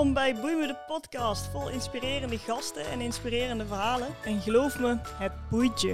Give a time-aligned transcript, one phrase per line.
[0.00, 4.14] Welkom bij Boeien de podcast, vol inspirerende gasten en inspirerende verhalen.
[4.24, 5.90] En geloof me, het boeit je.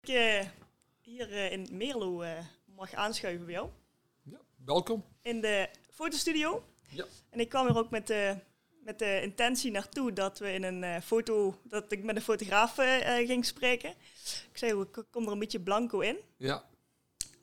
[0.00, 0.50] Ik uh,
[1.00, 2.30] hier uh, in Merlo uh,
[2.64, 3.68] mag aanschuiven bij jou.
[4.22, 5.04] Ja, welkom.
[5.22, 6.64] In de fotostudio.
[6.88, 7.04] Ja.
[7.30, 8.36] En ik kwam er ook met de,
[8.82, 12.74] met de intentie naartoe dat we in een foto, dat ik met een fotograaf
[13.26, 13.90] ging spreken.
[14.50, 16.16] Ik zei, ik kom er een beetje blanco in.
[16.36, 16.64] Ja.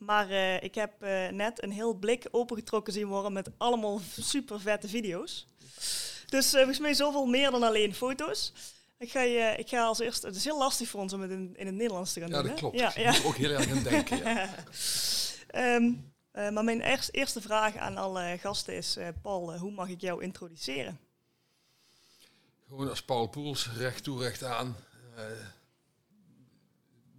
[0.04, 4.60] Maar uh, ik heb uh, net een heel blik opengetrokken zien worden met allemaal super
[4.60, 5.46] vette video's.
[6.26, 8.52] Dus uh, volgens mij zoveel meer dan alleen foto's.
[8.98, 11.30] Ik ga, je, ik ga als eerste, het is heel lastig voor ons om het
[11.30, 12.46] in, in het Nederlands te gaan ja, doen.
[12.46, 12.78] Dat klopt.
[12.78, 13.08] Ja, ja.
[13.10, 14.18] Ik moet ook heel erg aan denken.
[14.18, 14.48] Ja.
[15.76, 20.22] um, maar mijn eerste, eerste vraag aan alle gasten is, Paul, hoe mag ik jou
[20.22, 20.98] introduceren?
[22.68, 24.76] Gewoon als Paul Poels, recht toe, recht aan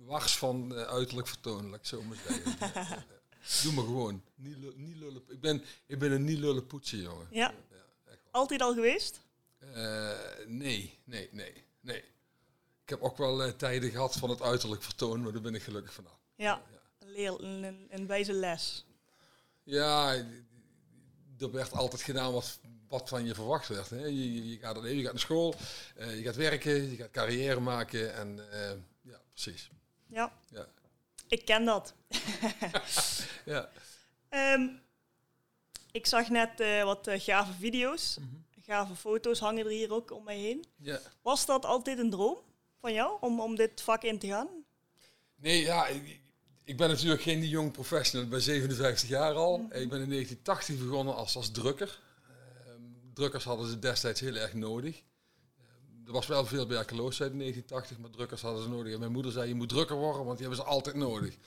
[0.05, 3.05] wars van uh, uiterlijk vertoon, laat ik zo zeggen.
[3.63, 4.23] Doe me gewoon.
[4.35, 5.21] Niet, niet lullen.
[5.27, 7.27] Ik ben, ik ben een niet lullen poetsen, jongen.
[7.31, 7.53] Ja.
[7.69, 9.21] ja Altijd al geweest?
[9.75, 10.11] Uh,
[10.45, 12.03] nee, nee, nee, nee.
[12.83, 15.63] Ik heb ook wel uh, tijden gehad van het uiterlijk vertoon, maar daar ben ik
[15.63, 16.19] gelukkig vanaf.
[16.35, 16.61] Ja.
[16.99, 18.85] Een, leer, een, een wijze les.
[19.63, 20.13] Ja,
[21.39, 23.89] er werd altijd gedaan wat, wat van je verwacht werd.
[23.89, 24.05] Hè.
[24.05, 25.55] Je, je, gaat, je gaat naar school,
[25.97, 28.39] je gaat werken, je gaat carrière maken en
[29.01, 29.69] ja, precies.
[30.15, 30.31] Ja.
[30.49, 30.67] ja.
[31.27, 31.93] Ik ken dat.
[33.45, 33.69] ja.
[34.29, 34.81] Um,
[35.91, 38.17] ik zag net uh, wat uh, gave video's.
[38.19, 38.43] Mm -hmm.
[38.61, 40.65] Gave foto's hangen er hier ook om mij heen.
[40.77, 40.99] Ja.
[41.21, 42.37] Was dat altijd een droom
[42.79, 44.47] van jou om, om dit vak in te gaan?
[45.35, 46.19] Nee, ja, ik,
[46.63, 48.25] ik ben natuurlijk geen jong professional.
[48.25, 49.57] Ik ben 57 jaar al.
[49.57, 49.81] Mm -hmm.
[49.81, 51.99] Ik ben in 1980 begonnen als, als drukker.
[52.29, 52.73] Uh,
[53.13, 55.03] drukkers hadden ze destijds heel erg nodig
[56.05, 58.93] er was wel veel werkeloosheid in 1980, maar drukkers hadden ze nodig.
[58.93, 61.37] En mijn moeder zei, je moet drukker worden, want die hebben ze altijd nodig.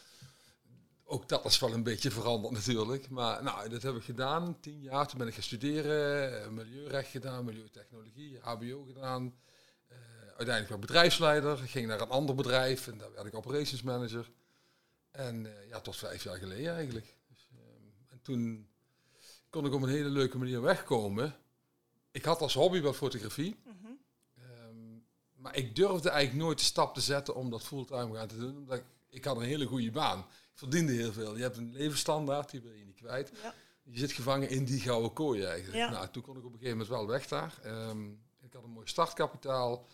[1.04, 3.08] Ook dat is wel een beetje veranderd natuurlijk.
[3.08, 5.06] Maar nou, dat heb ik gedaan, tien jaar.
[5.06, 9.34] Toen ben ik gaan studeren, milieurecht gedaan, milieutechnologie, hbo gedaan.
[9.92, 14.30] Uh, uiteindelijk werd bedrijfsleider, ging naar een ander bedrijf en daar werd ik operations manager.
[15.10, 17.16] En uh, ja, tot vijf jaar geleden eigenlijk.
[17.28, 17.60] Dus, uh,
[18.08, 18.68] en toen
[19.50, 21.36] kon ik op een hele leuke manier wegkomen.
[22.10, 23.56] Ik had als hobby wel fotografie.
[23.64, 23.77] Mhm.
[25.38, 28.56] Maar ik durfde eigenlijk nooit de stap te zetten om dat fulltime gaan te doen.
[28.56, 30.18] Omdat ik, ik had een hele goede baan.
[30.18, 31.36] Ik verdiende heel veel.
[31.36, 33.32] Je hebt een levensstandaard, die wil je niet kwijt.
[33.42, 33.54] Ja.
[33.82, 35.76] Je zit gevangen in die gouden kooi eigenlijk.
[35.76, 35.90] Ja.
[35.90, 37.54] Nou, toen kon ik op een gegeven moment wel weg daar.
[37.66, 39.86] Um, ik had een mooi startkapitaal.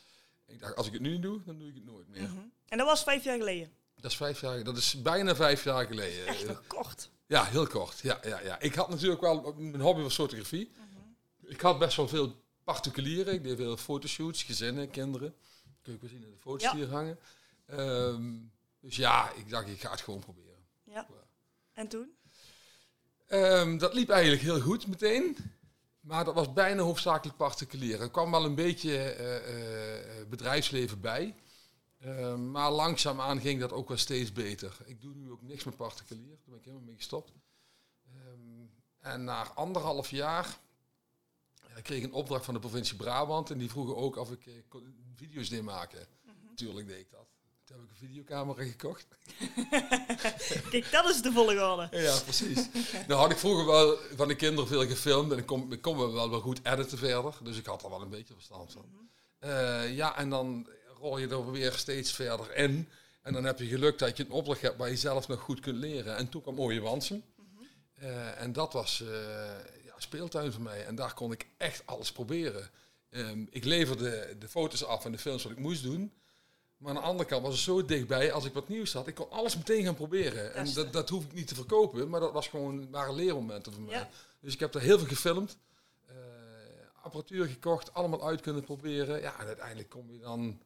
[0.47, 2.21] Ik dacht, als ik het nu niet doe, dan doe ik het nooit meer.
[2.21, 2.53] Mm -hmm.
[2.69, 3.73] En dat was vijf jaar geleden?
[3.95, 6.27] Dat is vijf jaar, dat is bijna vijf jaar geleden.
[6.27, 7.11] Echt nog kort?
[7.27, 7.99] Ja, heel kort.
[8.01, 8.61] Ja, ja, ja.
[8.61, 10.71] Ik had natuurlijk wel, mijn hobby was fotografie.
[10.77, 11.17] Mm -hmm.
[11.51, 13.35] Ik had best wel veel particulieren.
[13.35, 15.35] Ik deed veel fotoshoots, gezinnen, kinderen.
[15.83, 16.75] Kun je ook zien in de foto's Ja.
[16.75, 17.19] hier hangen.
[17.71, 20.65] Um, dus ja, ik dacht, ik ga het gewoon proberen.
[20.83, 21.07] Ja.
[21.73, 22.17] En toen?
[23.29, 25.37] Um, dat liep eigenlijk heel goed meteen.
[26.01, 28.01] Maar dat was bijna hoofdzakelijk particulier.
[28.01, 31.35] Er kwam wel een beetje uh, uh, bedrijfsleven bij.
[31.99, 34.77] Uh, maar langzaamaan ging dat ook wel steeds beter.
[34.85, 36.29] Ik doe nu ook niks meer particulier.
[36.29, 37.33] Daar ben ik helemaal mee gestopt.
[38.15, 38.71] Um,
[39.01, 40.59] en na anderhalf jaar
[41.75, 43.51] ja, ik kreeg een opdracht van de provincie Brabant.
[43.51, 44.55] En die vroegen ook of ik uh,
[45.15, 45.99] video's deed maken.
[45.99, 46.31] Mhm.
[46.31, 46.49] Mm -hmm.
[46.49, 47.27] Natuurlijk deed ik dat.
[47.65, 49.07] Toen heb ik een videocamera gekocht.
[50.71, 51.89] Kijk, dat is de volgorde.
[51.91, 52.69] ja, precies.
[53.09, 55.33] nou had ik vroeger wel van de kinderen veel gefilmd.
[55.33, 57.35] En ik kon, ik kon wel, wel goed editen verder.
[57.43, 58.85] Dus ik had er wel een beetje verstand van.
[58.91, 59.51] -hmm.
[59.51, 60.69] uh, ja, en dan
[60.99, 62.89] rol je er weer steeds verder in.
[63.23, 65.61] En dan heb je geluk dat je een opdracht hebt waar je zelf nog goed
[65.61, 66.17] kunt leren.
[66.17, 67.25] En toen kwam Mooie Wansen.
[67.37, 67.67] -hmm.
[68.03, 69.09] uh, en dat was uh,
[70.05, 70.85] speeltuin voor mij.
[70.87, 72.71] En daar kon ik echt alles proberen.
[73.11, 76.13] Um, ik leverde de foto's af en de films wat ik moest doen.
[76.77, 79.15] Maar aan de andere kant was het zo dichtbij, als ik wat nieuws had, ik
[79.15, 80.55] kon alles meteen gaan proberen.
[80.55, 83.83] En dat, dat hoef ik niet te verkopen, maar dat was gewoon, waren leermomenten voor
[83.83, 83.95] mij.
[83.95, 84.09] Ja.
[84.41, 85.57] Dus ik heb er heel veel gefilmd,
[86.11, 86.17] uh,
[87.03, 89.21] apparatuur gekocht, allemaal uit kunnen proberen.
[89.21, 90.61] Ja, en uiteindelijk kom je dan,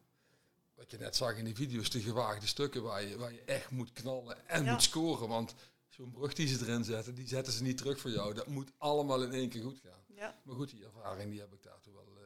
[0.75, 3.69] wat je net zag in die video's, de gewaagde stukken waar je, waar je echt
[3.69, 4.71] moet knallen en Ja.
[4.71, 5.27] moet scoren.
[5.27, 5.53] Want
[5.99, 8.33] zo'n brug die ze erin zetten, die zetten ze niet terug voor jou.
[8.33, 9.99] Dat moet allemaal in één keer goed gaan.
[10.15, 10.35] Ja.
[10.43, 12.23] Maar goed, die ervaring die heb ik daartoe wel uh,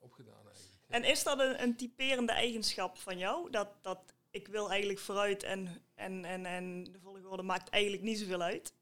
[0.00, 0.84] opgedaan eigenlijk.
[0.88, 3.50] En is dat een, een typerende eigenschap van jou?
[3.50, 3.98] Dat, dat
[4.30, 8.72] ik wil eigenlijk vooruit en, en, en, en de volgorde maakt eigenlijk niet zoveel uit?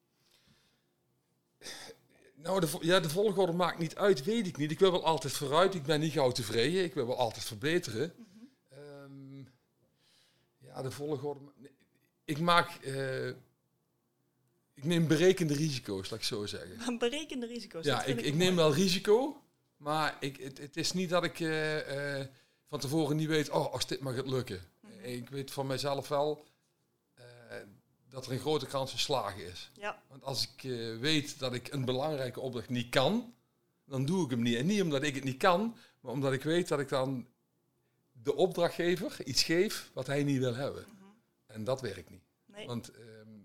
[2.35, 4.71] Nou, de, ja, de volgorde maakt niet uit, weet ik niet.
[4.71, 5.75] Ik wil wel altijd vooruit.
[5.75, 6.85] Ik ben niet gauw tevreden.
[6.85, 8.15] Ik wil wel altijd verbeteren.
[8.69, 9.39] Ehm,
[10.59, 11.53] ja, de volgorde...
[12.25, 12.71] Ik maak...
[12.71, 13.31] eh,
[14.79, 16.99] ik neem berekende risico's, laat ik zo zeggen.
[16.99, 17.85] Berekende risico's.
[17.85, 18.37] Ja, ik, ik mooi.
[18.37, 19.43] neem wel risico,
[19.77, 22.27] maar ik, het, het is niet dat ik eh, eh,
[22.67, 24.61] van tevoren niet weet, oh, als dit maar gaat lukken.
[24.81, 25.05] Mhm.
[25.05, 26.45] Ik weet van mijzelf wel,
[27.15, 27.25] eh,
[28.09, 29.71] dat er een grote kans van slagen is.
[29.73, 30.03] Ja.
[30.09, 30.71] Want als ik
[31.01, 33.35] weet dat ik een belangrijke opdracht niet kan,
[33.85, 34.57] dan doe ik hem niet.
[34.57, 37.27] En niet omdat ik het niet kan, maar omdat ik weet dat ik dan
[38.13, 40.87] de opdrachtgever iets geef wat hij niet wil hebben.
[40.89, 41.05] Mhm.
[41.47, 42.23] En dat werkt niet.
[42.47, 42.67] Nee.
[42.67, 42.91] Want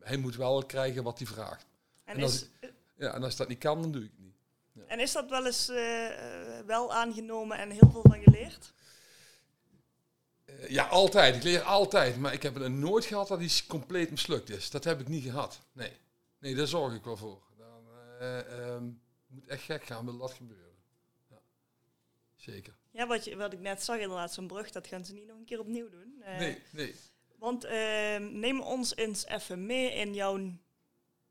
[0.03, 1.65] hij moet wel krijgen wat hij vraagt.
[2.03, 4.87] En, en als is, Ja, en als dat niet kan, dan doe ik het niet.
[4.87, 8.73] en is dat wel eens eh, eh, wel aangenomen en heel veel van geleerd?
[10.45, 11.35] Eh, ja, altijd.
[11.35, 12.17] Ik leer altijd.
[12.17, 14.69] Maar ik heb er nooit gehad dat iets compleet mislukt is.
[14.69, 15.59] Dat heb ik niet gehad.
[15.71, 15.91] Nee.
[16.39, 17.41] Nee, daar zorg ik wel voor.
[17.57, 17.83] Dan
[18.19, 18.83] eh, ehm,
[19.27, 20.75] moet echt gek gaan, wil dat gebeuren.
[21.29, 21.39] Ja.
[22.35, 22.73] Zeker.
[22.91, 25.37] Ja, wat, je, wat ik net zag, inderdaad, zo'n brug, dat gaan ze niet nog
[25.37, 26.23] een keer opnieuw doen.
[26.25, 26.95] Nee, nee.
[27.43, 30.37] Want eh, neem ons eens even mee in jouw...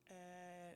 [0.03, 0.17] eh,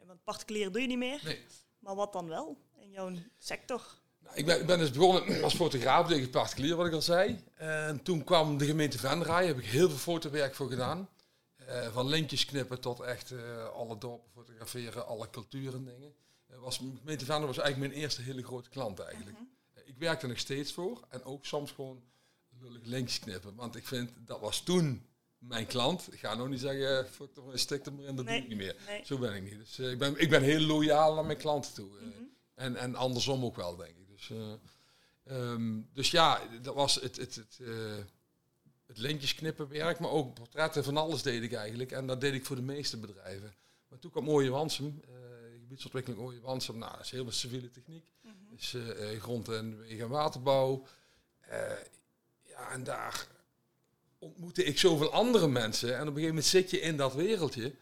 [0.06, 1.20] want particulier doe je niet meer.
[1.24, 1.44] nee.
[1.78, 3.82] Maar wat dan wel in jouw sector?
[4.18, 7.44] Nou, ik, ben, ik ben dus begonnen als fotograaf, tegen particulier, wat ik al zei.
[7.54, 11.08] En toen kwam de gemeente Venray, heb ik heel veel fotowerk voor gedaan.
[11.56, 16.14] Eh, van lintjes knippen tot echt eh, alle dorpen fotograferen, alle culturen dingen.
[16.46, 19.36] Eh, was, de gemeente Venray was eigenlijk mijn eerste hele grote klant eigenlijk.
[19.72, 22.02] Eh, ik werk er nog steeds voor en ook soms gewoon
[22.60, 23.54] lullig lintjes knippen.
[23.54, 25.06] Want ik vind, dat was toen
[25.48, 26.12] mijn klant.
[26.12, 28.34] Ik ga nog niet zeggen, fuck er, stik er maar in, dat Nee.
[28.34, 28.76] doe ik niet meer.
[28.86, 29.04] Nee.
[29.04, 29.58] Zo ben ik niet.
[29.58, 31.98] Dus eh, ik, ben, ik ben heel loyaal naar mijn klanten toe.
[31.98, 32.04] eh.
[32.04, 32.12] Mhm.
[32.54, 34.08] En, en andersom ook wel, denk ik.
[34.08, 34.52] Dus, eh,
[35.24, 37.58] ehm, dus ja, dat was het, het, het,
[38.86, 41.92] het lintjes knippen werk, maar ook portretten van alles deed ik eigenlijk.
[41.92, 43.54] En dat deed ik voor de meeste bedrijven.
[43.88, 45.00] Maar toen kwam Ooie Wansum,
[45.60, 46.78] gebiedsontwikkeling Ooie Wansum.
[46.78, 48.12] Nou, dat is heel veel civiele techniek.
[48.50, 50.86] Dus eh, grond- en wegen- en waterbouw.
[52.48, 53.26] Ja, en daar
[54.26, 55.88] ontmoette ik zoveel andere mensen.
[55.88, 57.74] En op een gegeven moment zit je in dat wereldje.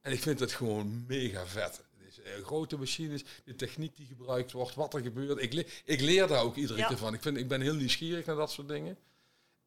[0.00, 1.82] En ik vind het gewoon mega vet.
[2.04, 5.42] Dus, eh, grote machines, de techniek die gebruikt wordt, wat er gebeurt.
[5.42, 6.86] Ik, le- ik leer daar ook iedere Ja.
[6.86, 7.14] keer van.
[7.14, 8.98] Ik, vind, ik ben heel nieuwsgierig naar dat soort dingen.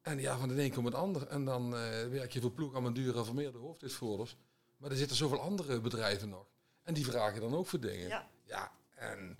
[0.02, 1.26] En ja, van de een komt het ander.
[1.26, 4.36] En dan eh, werk je voor ploeg aan mijn dure vermeerde hoofddienstvoerders.
[4.76, 6.46] Maar er zitten zoveel andere bedrijven nog.
[6.82, 8.08] En die vragen dan ook voor dingen.
[8.08, 8.28] Ja.
[8.46, 9.38] Ja, en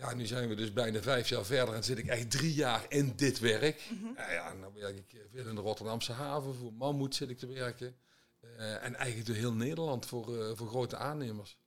[0.00, 2.84] ja, nu zijn we dus bijna vijf jaar verder en zit ik echt drie jaar
[2.88, 3.82] in dit werk.
[3.90, 4.32] Mhm.
[4.32, 7.46] Ja, dan werk ik eh, veel in de Rotterdamse haven, voor Mammoet zit ik te
[7.46, 7.96] werken.
[8.40, 11.58] Eh, en eigenlijk door heel Nederland voor, eh, voor grote aannemers.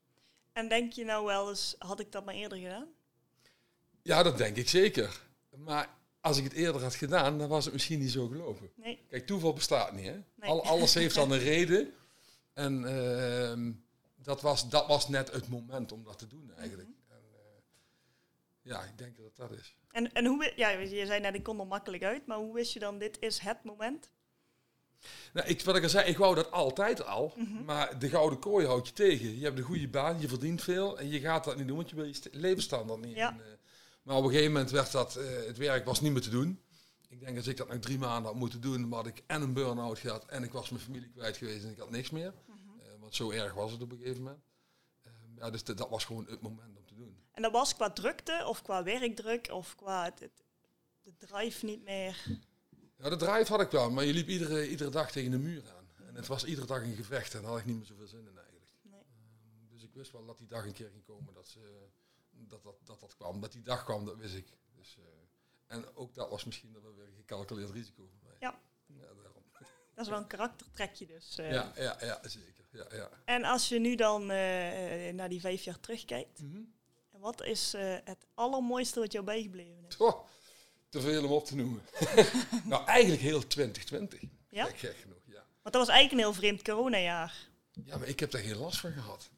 [0.53, 2.88] En denk je nou wel eens, had ik dat maar eerder gedaan?
[4.01, 5.21] Ja, dat denk ik zeker.
[5.56, 5.89] Maar
[6.21, 8.69] als ik het eerder had gedaan, dan was het misschien niet zo gelopen.
[8.75, 9.06] Nee.
[9.09, 10.12] Kijk, toeval bestaat niet, hè?
[10.36, 10.50] Nee.
[10.50, 11.94] Al, alles heeft dan een reden.
[12.53, 13.71] En ehm,
[14.15, 16.89] dat, was, dat was net het moment om dat te doen, eigenlijk.
[16.89, 16.97] Mhm.
[16.97, 17.02] Eh,
[18.63, 19.75] ja, ik denk dat dat is.
[19.92, 22.74] En, en hoe, ja, je zei net, ik kon er makkelijk uit, maar hoe wist
[22.74, 24.10] je dan, dit is het moment?
[25.33, 27.33] Nou, ik, wat ik al zei, ik wou dat altijd al.
[27.36, 27.63] Mhm.
[27.63, 29.38] Maar de gouden kooi houdt je tegen.
[29.38, 31.00] Je hebt een goede baan, je verdient veel.
[31.00, 33.15] En je gaat dat niet doen, want je wil je st- levensstandaard niet.
[33.15, 33.30] Ja.
[33.31, 33.45] eh.
[34.04, 36.62] maar op een gegeven moment werd dat, eh, het werk was niet meer te doen.
[37.10, 39.42] Ik denk als ik dat nog drie maanden had moeten doen, dan had ik en
[39.42, 40.25] een burn-out gehad.
[40.25, 42.33] En ik was mijn familie kwijt geweest en ik had niks meer.
[42.45, 42.57] Mhm.
[42.81, 44.44] Eh, want zo erg was het op een gegeven moment.
[45.01, 46.72] Eh, ja, dus dat was gewoon het moment.
[47.33, 50.44] En dat was qua drukte of qua werkdruk of qua het, het-
[51.03, 52.24] de drive niet meer.
[52.97, 55.63] Ja, de drive had ik wel, maar je liep iedere, iedere dag tegen de muur
[55.75, 55.88] aan.
[56.07, 58.27] En het was iedere dag een gevecht en daar had ik niet meer zoveel zin
[58.27, 58.71] in eigenlijk.
[58.81, 59.00] Nee.
[59.00, 61.88] Ehm, dus ik wist wel dat die dag een keer ging komen dat, ze,
[62.31, 63.41] dat, dat, dat dat kwam.
[63.41, 64.47] Dat die dag kwam, dat wist ik.
[64.75, 68.36] Dus, eh, en ook dat was misschien wel weer een gecalculeerd risico voor mij.
[68.39, 68.60] Ja.
[68.86, 69.43] Ja, daarom.
[69.96, 71.38] Dat is wel een karaktertrekje dus.
[71.38, 71.51] eh.
[71.51, 72.65] ja, ja, ja, zeker.
[72.72, 73.10] Ja, ja.
[73.25, 76.62] En als je nu dan eh, eh, naar die vijf jaar terugkijkt, Mhm.
[77.24, 79.96] Wat is eh, het allermooiste wat jou bijgebleven is?
[80.89, 81.82] Te veel om op te noemen.
[82.65, 84.22] nou, eigenlijk heel 2020.
[84.50, 84.65] Ja?
[84.65, 85.46] Gek, gek genoeg, ja.
[85.62, 87.48] Want dat was eigenlijk een heel vreemd coronajaar.
[87.84, 89.30] Ja, maar ik heb daar geen last van gehad.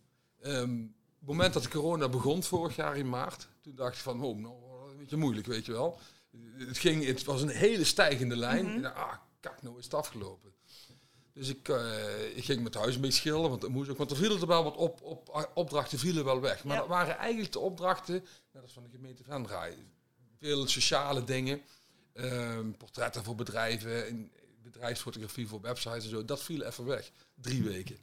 [0.42, 0.80] Ehm,
[1.20, 4.38] het moment dat de corona begon, vorig jaar in maart, toen dacht ik van, oh,
[4.38, 4.56] nou,
[4.92, 6.00] een beetje moeilijk, weet je wel.
[6.58, 8.65] Het, ging, het was een hele stijgende lijn.
[8.65, 8.86] Mhm.
[8.86, 10.54] Ah, kak, nou is het afgelopen.
[11.36, 13.98] Dus ik, eh, ik ging met huis een beetje schilderen, want dat moest ook.
[13.98, 16.63] Want er vielen er wel wat op, op opdrachten vielen wel weg.
[16.63, 16.80] Maar Ja.
[16.80, 19.77] dat waren eigenlijk de opdrachten, net als van de gemeente Venray.
[20.39, 21.62] Veel sociale dingen,
[22.13, 24.32] ehm, portretten voor bedrijven, en
[24.63, 26.25] bedrijfsfotografie voor websites en zo.
[26.25, 27.12] Dat viel even weg.
[27.36, 27.98] Drie weken.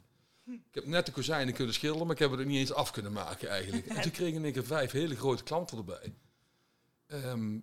[0.45, 2.91] Ik heb net de kozijnen kunnen schilderen, maar ik heb het er niet eens af
[2.91, 3.85] kunnen maken eigenlijk.
[3.87, 6.13] En toen kregen ik er vijf hele grote klanten erbij.
[7.07, 7.57] Ehm,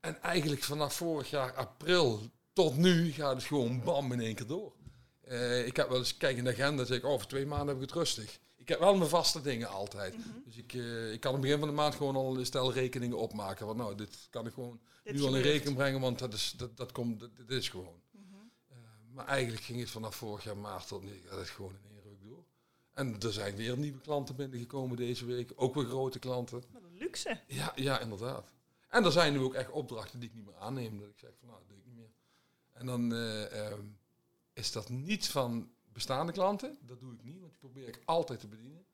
[0.00, 4.46] en eigenlijk vanaf vorig jaar april tot nu gaat het gewoon bam in één keer
[4.46, 4.72] door.
[5.20, 7.46] Eh, ik heb wel eens kijken in de agenda en zeg ik, oh, over twee
[7.46, 8.40] maanden heb ik het rustig.
[8.56, 10.16] Ik heb wel mijn vaste dingen altijd.
[10.16, 10.28] Mhm.
[10.44, 12.72] Dus ik, eh, ik kan aan het begin van de maand gewoon al een stel
[12.72, 13.66] rekeningen opmaken.
[13.66, 16.54] Want nou, dit kan ik gewoon Dit nu al in rekening brengen, want dat is,
[16.56, 18.00] dat, dat komt, dat, dit is gewoon.
[18.10, 18.22] Mhm.
[18.68, 18.76] Eh,
[19.12, 22.02] maar eigenlijk ging het vanaf vorig jaar maart tot nu gaat het gewoon in één
[22.02, 22.44] ruk door.
[22.94, 25.52] En er zijn weer nieuwe klanten binnengekomen deze week.
[25.54, 26.62] Ook weer grote klanten.
[26.72, 27.40] Wat een luxe.
[27.46, 28.52] Ja, ja, inderdaad.
[28.88, 30.98] En er zijn nu ook echt opdrachten die ik niet meer aanneem.
[30.98, 32.10] Dat ik zeg van nou, dat doe ik niet meer.
[32.72, 33.86] En dan eh, ehm,
[34.52, 36.78] is dat niet van bestaande klanten.
[36.80, 38.84] Dat doe ik niet, want die probeer ik altijd te bedienen.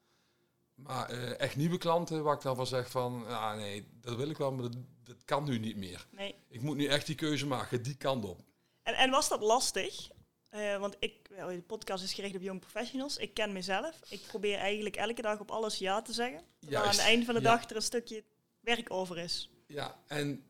[0.75, 4.31] Maar eh, echt nieuwe klanten, waar ik dan van zeg van, ah nee, dat wil
[4.31, 6.07] ik wel, maar dat, dat kan nu niet meer.
[6.11, 6.35] Nee.
[6.49, 8.41] Ik moet nu echt die keuze maken, die kant op.
[8.83, 10.11] En, en was dat lastig?
[10.49, 13.17] Eh, want ik, de podcast is gericht op young professionals.
[13.17, 14.01] Ik ken mezelf.
[14.09, 16.43] Ik probeer eigenlijk elke dag op alles ja te zeggen.
[16.61, 17.51] Terwijl aan het einde van de ja.
[17.51, 18.25] dag er een stukje
[18.61, 19.51] werk over is.
[19.67, 20.48] Ja, en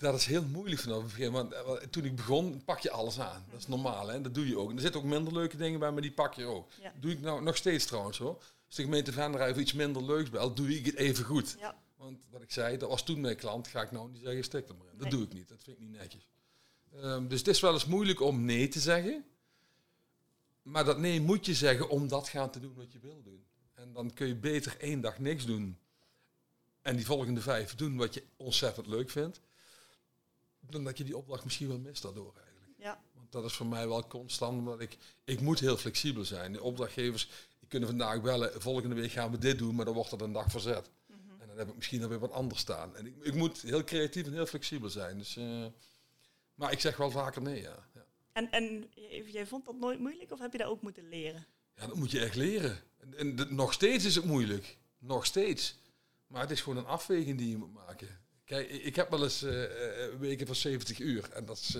[0.00, 1.32] dat is heel moeilijk vanaf het begin.
[1.32, 3.44] Want eh, want toen ik begon, pak je alles aan.
[3.50, 4.20] Dat is normaal, hè?
[4.20, 4.70] Dat doe je ook.
[4.70, 6.68] En er zitten ook minder leuke dingen bij, maar die pak je ook.
[6.80, 6.92] Ja.
[7.00, 8.34] Doe ik nou nog steeds trouwens hoor.
[8.66, 11.56] Als de gemeente Venray iets minder leuks belt, doe ik het even goed.
[11.58, 11.74] Ja.
[11.96, 14.68] Want wat ik zei, dat was toen mijn klant, ga ik nou niet zeggen, stik
[14.68, 14.98] er maar in.
[14.98, 15.10] Dat Nee.
[15.16, 16.28] doe ik niet, dat vind ik niet netjes.
[17.00, 19.24] Ehm, dus het is wel eens moeilijk om nee te zeggen.
[20.62, 23.44] Maar dat nee moet je zeggen om dat gaan te doen wat je wil doen.
[23.74, 25.78] En dan kun je beter één dag niks doen.
[26.82, 29.40] En die volgende vijf doen wat je ontzettend leuk vindt.
[30.70, 32.70] Dan dat je die opdracht misschien wel mist daardoor eigenlijk.
[32.78, 33.02] Ja.
[33.14, 36.52] Want dat is voor mij wel constant, omdat ik, ik moet heel flexibel zijn.
[36.52, 40.12] De opdrachtgevers die kunnen vandaag bellen, volgende week gaan we dit doen, maar dan wordt
[40.12, 40.90] er een dag verzet.
[41.38, 42.96] En dan heb ik misschien alweer wat anders staan.
[42.96, 45.18] En ik, ik moet heel creatief en heel flexibel zijn.
[45.18, 45.66] Dus, eh,
[46.54, 47.88] maar ik zeg wel vaker nee, ja.
[47.94, 48.04] ja.
[48.32, 48.90] En, en
[49.26, 51.46] jij vond dat nooit moeilijk of heb je dat ook moeten leren?
[51.76, 52.78] Ja, dat moet je echt leren.
[52.98, 54.76] En, en de- nog steeds is het moeilijk.
[54.98, 55.78] Nog steeds.
[56.26, 58.19] Maar het is gewoon een afweging die je moet maken.
[58.50, 59.64] Kijk, ik heb wel eens eh,
[60.18, 61.30] weken van 70 uur.
[61.32, 61.76] En dat is,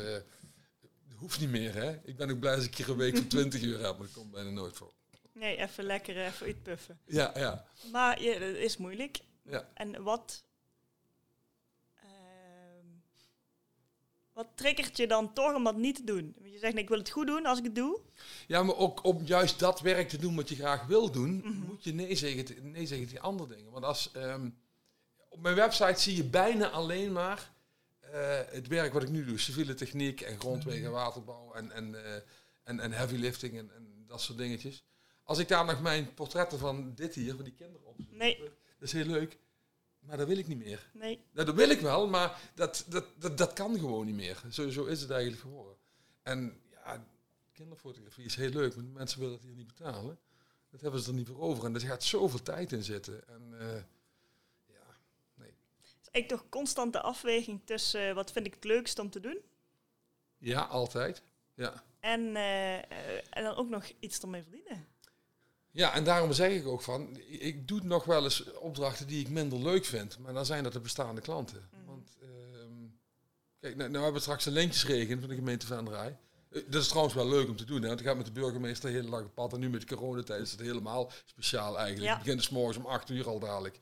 [1.15, 1.99] hoeft niet meer, hè.
[2.05, 3.99] Ik ben ook blij als ik hier een week van 20 uur heb.
[3.99, 4.93] Maar dat komt bijna nooit voor.
[5.33, 6.99] Nee, even lekker even uitpuffen.
[7.05, 7.67] Ja, ja.
[7.93, 9.19] Maar ja, dat is moeilijk.
[9.45, 9.69] ja.
[9.75, 10.45] En wat...
[12.03, 12.87] ehm,
[14.33, 16.35] wat triggert je dan toch om dat niet te doen?
[16.39, 18.01] Want Je zegt, nee, ik wil het goed doen als ik het doe.
[18.47, 21.85] Ja, maar ook om juist dat werk te doen wat je graag wil doen, moet
[21.85, 23.71] je nee zeggen, nee zeggen tegen andere dingen.
[23.73, 24.51] Want als, ehm,
[25.31, 27.53] op mijn website zie je bijna alleen maar
[28.01, 29.39] eh, het werk wat ik nu doe.
[29.39, 32.23] Civiele techniek en grondwegen en waterbouw en, en, eh,
[32.63, 34.85] en, en heavy lifting en, en dat soort dingetjes.
[35.25, 38.39] Als ik daar nog mijn portretten van dit hier, van die kinderen op Nee.
[38.39, 38.53] dat
[38.89, 39.39] is heel leuk.
[40.01, 40.91] Maar dat wil ik niet meer.
[40.93, 41.25] Nee.
[41.33, 44.43] Nou, dat wil ik wel, maar dat, dat, dat, dat kan gewoon niet meer.
[44.51, 45.77] Zo, zo is het eigenlijk geworden.
[46.23, 47.07] En ja,
[47.53, 50.19] kinderfotografie is heel leuk, maar mensen willen het hier niet betalen.
[50.71, 51.65] Dat hebben ze er niet voor over.
[51.65, 53.29] En er gaat zoveel tijd in zitten.
[53.29, 53.83] En eh,
[54.67, 54.97] ja,
[55.35, 55.55] nee.
[55.77, 59.11] Het is eigenlijk toch constant de afweging tussen eh, wat vind ik het leukst om
[59.11, 59.39] te doen.
[60.39, 61.23] Ja, altijd.
[61.55, 61.83] Ja.
[62.01, 62.75] En, eh,
[63.15, 64.87] en dan ook nog iets ermee verdienen.
[65.71, 69.29] ja, en daarom zeg ik ook van, ik doe nog wel eens opdrachten die ik
[69.29, 70.19] minder leuk vind.
[70.19, 71.69] Maar dan zijn dat de bestaande klanten.
[71.87, 72.73] Want, ehm,
[73.61, 76.19] kijk, nou, nou hebben we straks een lintjesregen van de gemeente Venray.
[76.51, 77.83] Eh, Dat is trouwens wel leuk om te doen.
[77.83, 77.89] Hè?
[77.89, 79.53] Want ik ga met de burgemeester hele dag op pad.
[79.53, 82.07] En nu met de coronatijd is het helemaal speciaal eigenlijk.
[82.07, 82.15] Ja.
[82.15, 83.81] Het begint dus morgens om 8 uur al dadelijk.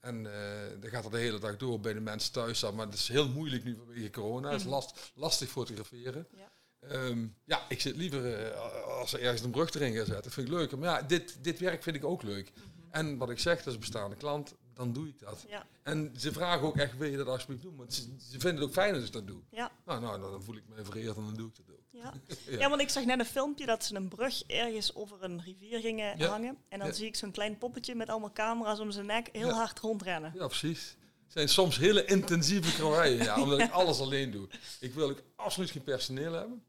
[0.00, 2.56] En eh dan gaat het de hele dag door bij de mensen thuis.
[2.58, 2.74] staan.
[2.74, 4.48] Maar het is heel moeilijk nu vanwege corona.
[4.50, 4.72] Het is Mhm.
[4.74, 6.26] last, lastig fotograferen.
[6.36, 6.50] Ja.
[6.88, 10.22] Ehm, ja, ik zit liever eh, als er ergens een brug erin gaat zetten.
[10.24, 10.76] Dat vind ik leuk.
[10.76, 12.52] Maar ja, dit, dit werk vind ik ook leuk.
[12.90, 14.54] En wat ik zeg, dat is bestaande klant.
[14.74, 15.44] Dan doe ik dat.
[15.48, 15.66] Ja.
[15.82, 17.76] En ze vragen ook echt, wil je dat alsjeblieft doen?
[17.76, 19.40] Want ze, ze vinden het ook fijn als ik dat doe.
[19.50, 19.72] Ja.
[19.84, 21.79] Nou, nou, dan voel ik me vereerd en dan doe ik dat ook.
[21.90, 22.12] Ja.
[22.50, 22.58] Ja.
[22.58, 25.80] ja, want ik zag net een filmpje dat ze een brug ergens over een rivier
[25.80, 26.28] gingen Ja.
[26.28, 26.58] hangen.
[26.68, 29.78] En dan zie ik zo'n klein poppetje met allemaal camera's om zijn nek heel hard
[29.78, 30.32] rondrennen.
[30.34, 30.96] Ja, precies.
[31.22, 34.48] Het zijn soms hele intensieve krouwen, ja, omdat ik alles alleen doe.
[34.80, 36.64] Ik wil ook absoluut geen personeel hebben.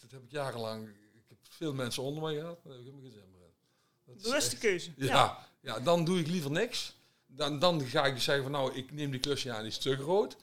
[0.00, 0.88] Dat heb ik jarenlang.
[0.88, 3.48] Ik heb veel mensen onder mij gehad, maar daar heb ik helemaal geen zin meer
[4.16, 4.22] in.
[4.22, 4.90] Bewuste keuze.
[4.96, 5.80] Ja, ja.
[5.80, 6.96] dan doe ik liever niks.
[7.26, 9.78] Dan, dan ga ik dus zeggen van nou, ik neem die klusje aan, die is
[9.78, 10.36] te groot.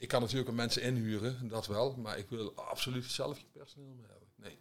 [0.00, 1.94] Ik kan natuurlijk ook mensen inhuren, dat wel.
[1.96, 4.28] Maar ik wil absoluut zelf geen personeel meer hebben.
[4.36, 4.58] Nee.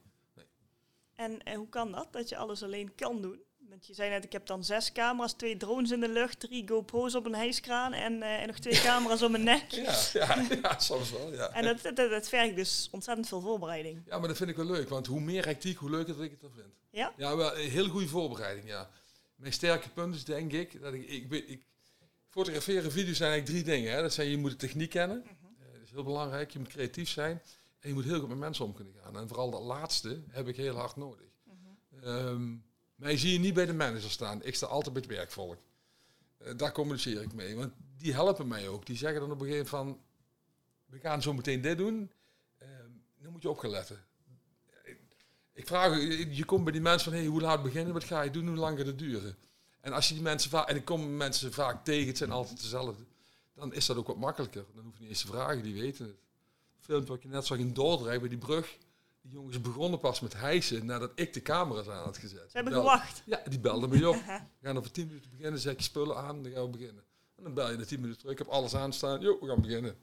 [1.16, 3.40] En, en hoe kan dat, dat je alles alleen kan doen?
[3.70, 6.68] Want je zei net, ik heb dan zes camera's, twee drones in de lucht, drie
[6.68, 9.72] GoPro's op een hijskraan en, eh, en nog twee camera's om mijn nek.
[9.72, 11.50] Ja, ja, ja, soms wel, ja.
[11.50, 14.02] En dat, dat, dat vergt dus ontzettend veel voorbereiding.
[14.06, 16.32] Ja, maar dat vind ik wel leuk, want hoe meer hectiek, hoe leuker dat ik
[16.32, 16.74] het dan vind.
[16.90, 17.14] Ja?
[17.18, 18.90] Ja, wel een heel goede voorbereiding, ja.
[19.36, 21.64] Mijn sterke punt is denk ik, dat ik, ik, weet- ik
[22.30, 23.94] fotograferen video's zijn eigenlijk drie dingen.
[23.94, 24.02] Hè.
[24.02, 27.10] Dat zijn, je moet de techniek kennen, Eh, dat is heel belangrijk, je moet creatief
[27.10, 27.42] zijn
[27.80, 29.18] en je moet heel goed met mensen om kunnen gaan.
[29.18, 31.28] En vooral dat laatste heb ik heel hard nodig.
[32.02, 32.56] Ehm,
[32.96, 35.58] mij zie je niet bij de manager staan, ik sta altijd bij het werkvolk.
[36.38, 38.86] Eh, daar communiceer ik mee, want die helpen mij ook.
[38.86, 40.06] Die zeggen dan op een gegeven moment van,
[40.86, 42.12] we gaan zo meteen dit doen,
[42.60, 42.90] Ehm,
[43.22, 44.04] dan moet je op gaan letten.
[45.54, 48.22] Ik vraag, je je komt bij die mensen van, hey, hoe laat beginnen, wat ga
[48.22, 49.38] je doen, hoe lang gaat het duren?
[49.82, 52.62] En als je die mensen vaak, en ik kom mensen vaak tegen, het zijn altijd
[52.62, 53.04] dezelfde,
[53.54, 54.66] dan is dat ook wat makkelijker.
[54.76, 56.16] Dan hoef je niet eens te vragen, die weten het.
[56.76, 58.78] Het filmpje wat je net zag in Dordrecht bij die brug,
[59.22, 62.52] die jongens begonnen pas met hijsen nadat ik de camera's aan had gezet.
[62.52, 63.22] Ze hebben gewacht.
[63.26, 64.16] Ja, die belden me op.
[64.60, 67.04] We gaan over 10 minuten beginnen, zet je spullen aan, dan gaan we beginnen.
[67.36, 69.62] En dan bel je na 10 minuten terug, ik heb alles aanstaan, joh, we gaan
[69.62, 69.96] beginnen.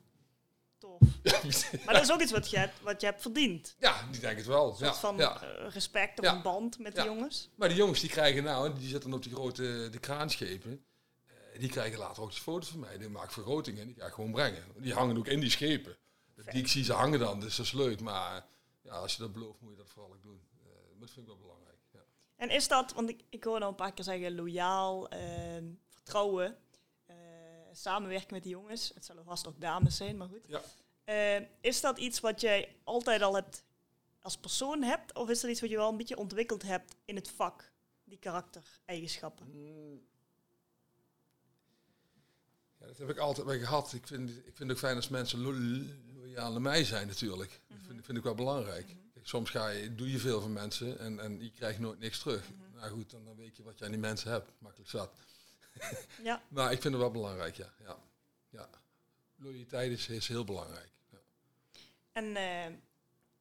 [0.79, 1.01] Tof.
[1.85, 3.77] Maar dat is ook iets wat je hebt, wat je hebt verdiend.
[3.79, 4.77] ja, die denk het wel.
[4.79, 5.43] Ja, van ja.
[5.43, 7.51] eh, respect of een band met de jongens.
[7.55, 10.85] Maar die jongens die krijgen nou, die zitten op die grote de kraanschepen.
[11.27, 12.99] eh, Die krijgen later ook die foto's van mij.
[12.99, 14.65] Die maken vergrotingen en die ga ik gewoon brengen.
[14.77, 15.97] Die hangen ook in die schepen.
[16.51, 18.01] Die ik zie ze hangen dan, dus dat is leuk.
[18.01, 18.45] Maar
[18.83, 20.41] ja, als je dat belooft, moet je dat vooral ook doen.
[20.65, 21.79] Eh, dat vind ik wel belangrijk.
[21.93, 21.99] Ja.
[22.37, 26.47] En is dat, want ik, ik hoor nou een paar keer zeggen, loyaal, ehm, vertrouwen,
[26.47, 26.53] eh,
[27.77, 28.91] samenwerken met die jongens.
[28.95, 30.47] Het zullen vast ook dames zijn, maar goed.
[30.47, 30.61] Ja.
[31.05, 33.63] Eh, is dat iets wat jij altijd al hebt
[34.21, 35.15] als persoon hebt?
[35.15, 37.73] Of is dat iets wat je wel een beetje ontwikkeld hebt in het vak,
[38.05, 39.47] die karaktereigenschappen?
[39.53, 40.01] Mm.
[42.79, 43.93] Ja, dat heb ik altijd wel gehad.
[43.93, 47.61] Ik vind, ik vind het ook fijn als mensen lo- loyaal naar mij zijn natuurlijk.
[47.69, 48.87] Dat vind, vind ik wel belangrijk.
[49.13, 52.19] Kijk, soms ga je, doe je veel van mensen en, en je krijgt nooit niks
[52.19, 52.49] terug.
[52.75, 54.51] Nou goed, dan, dan weet je wat je aan die mensen hebt.
[54.59, 55.11] Makkelijk zat.
[56.23, 56.43] Ja.
[56.49, 57.73] Maar ik vind het wel belangrijk, ja.
[57.85, 57.99] ja.
[58.49, 58.69] ja.
[59.37, 60.91] Loyaliteit is, is heel belangrijk.
[61.11, 61.19] Ja.
[62.13, 62.77] En eh,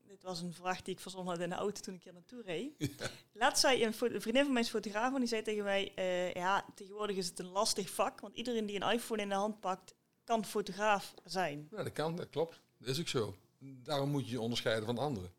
[0.07, 2.41] dit was een vraag die ik verzonnen had in de auto toen ik hier naartoe
[2.41, 2.91] reed.
[3.33, 5.91] Laatst zei een, vriendin van mij is fotograaf en die zei tegen mij...
[5.95, 9.35] eh, ja, tegenwoordig is het een lastig vak, want iedereen die een iPhone in de
[9.35, 9.93] hand pakt...
[10.23, 11.67] kan fotograaf zijn.
[11.71, 12.61] Ja, dat kan, dat klopt.
[12.77, 13.35] Dat is ook zo.
[13.59, 15.33] Daarom moet je je onderscheiden van anderen.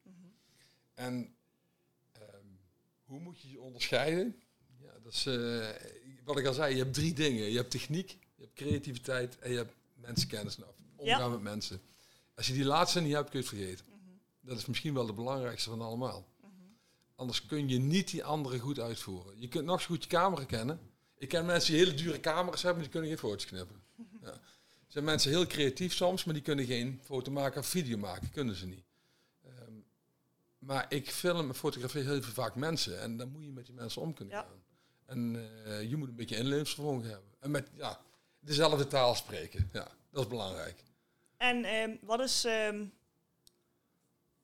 [0.95, 1.37] En
[2.13, 2.47] ehm,
[3.05, 4.43] hoe moet je je onderscheiden?
[4.79, 5.69] Ja, dat is, eh,
[6.27, 7.51] wat ik al zei, je hebt drie dingen.
[7.51, 10.57] Je hebt techniek, je hebt creativiteit en je hebt mensenkennis.
[10.59, 11.29] Nou, omgaan Ja.
[11.29, 11.81] met mensen.
[12.35, 13.85] Als je die laatste niet hebt, kun je het vergeten.
[14.41, 16.27] Dat is misschien wel de belangrijkste van allemaal.
[17.15, 19.41] Anders kun je niet die anderen goed uitvoeren.
[19.41, 20.81] Je kunt nog zo goed je camera kennen.
[21.19, 23.83] Ik ken mensen die hele dure camera's hebben, maar die kunnen geen foto's knippen.
[24.23, 24.29] Ja.
[24.29, 28.31] Er zijn mensen heel creatief soms, maar die kunnen geen foto maken of video maken.
[28.31, 28.85] Kunnen ze niet.
[29.45, 29.73] Ehm,
[30.59, 33.01] maar ik film en fotografeer heel vaak mensen.
[33.01, 34.41] En dan moet je met die mensen om kunnen Ja.
[34.43, 34.63] gaan.
[35.07, 37.31] En eh, je moet een beetje inlevingsvermogen hebben.
[37.41, 38.01] En met ja,
[38.41, 39.71] dezelfde taal spreken.
[39.73, 40.83] Ja, dat is belangrijk.
[41.37, 42.85] En ehm, wat is ehm,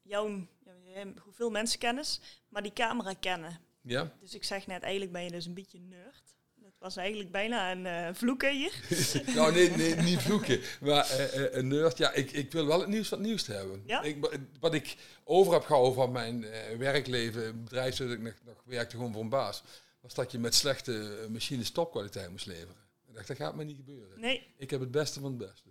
[0.02, 0.47] jouw
[0.93, 3.60] hebt hoeveel mensenkennis, maar die camera kennen?
[3.80, 4.13] Ja?
[4.21, 6.23] Dus ik zeg net, eigenlijk ben je dus een beetje nerd.
[6.54, 8.73] Dat was eigenlijk bijna een eh vloeken hier.
[9.36, 10.60] nou, nee, nee, niet vloeken.
[10.80, 13.82] Maar eh, een nerd, ja, ik, ik wil wel het nieuws het nieuws hebben.
[13.86, 14.02] Ja?
[14.02, 16.47] Ik, wat ik over heb gehouden van mijn
[16.78, 19.63] werkleven, bedrijf dat ik nog, nog werkte gewoon voor een baas,
[20.02, 22.76] was dat je met slechte eh, machines topkwaliteit moest leveren.
[23.08, 24.21] Ik dacht, dat gaat me niet gebeuren.
[24.21, 25.69] Nee, Ik heb het beste van het beste.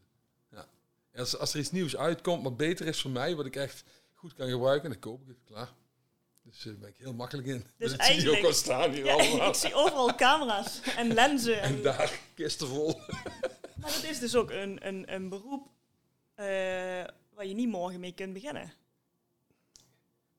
[0.52, 0.67] Ja.
[1.12, 3.84] En Als, als er iets nieuws uitkomt wat beter is voor mij, wat ik echt
[4.13, 5.38] goed kan gebruiken, dan koop ik het.
[5.46, 5.74] Klaar.
[6.44, 7.65] Dus daar ben ik heel makkelijk in.
[7.78, 9.50] Dus dat zie je ook al staan hier ja, allemaal.
[9.50, 11.62] ik zie overal camera's en lenzen.
[11.62, 13.00] En, En daar kisten vol.
[13.76, 15.67] maar het is dus ook een, een, een beroep
[16.36, 16.46] eh,
[17.34, 18.74] waar je niet morgen mee kunt beginnen.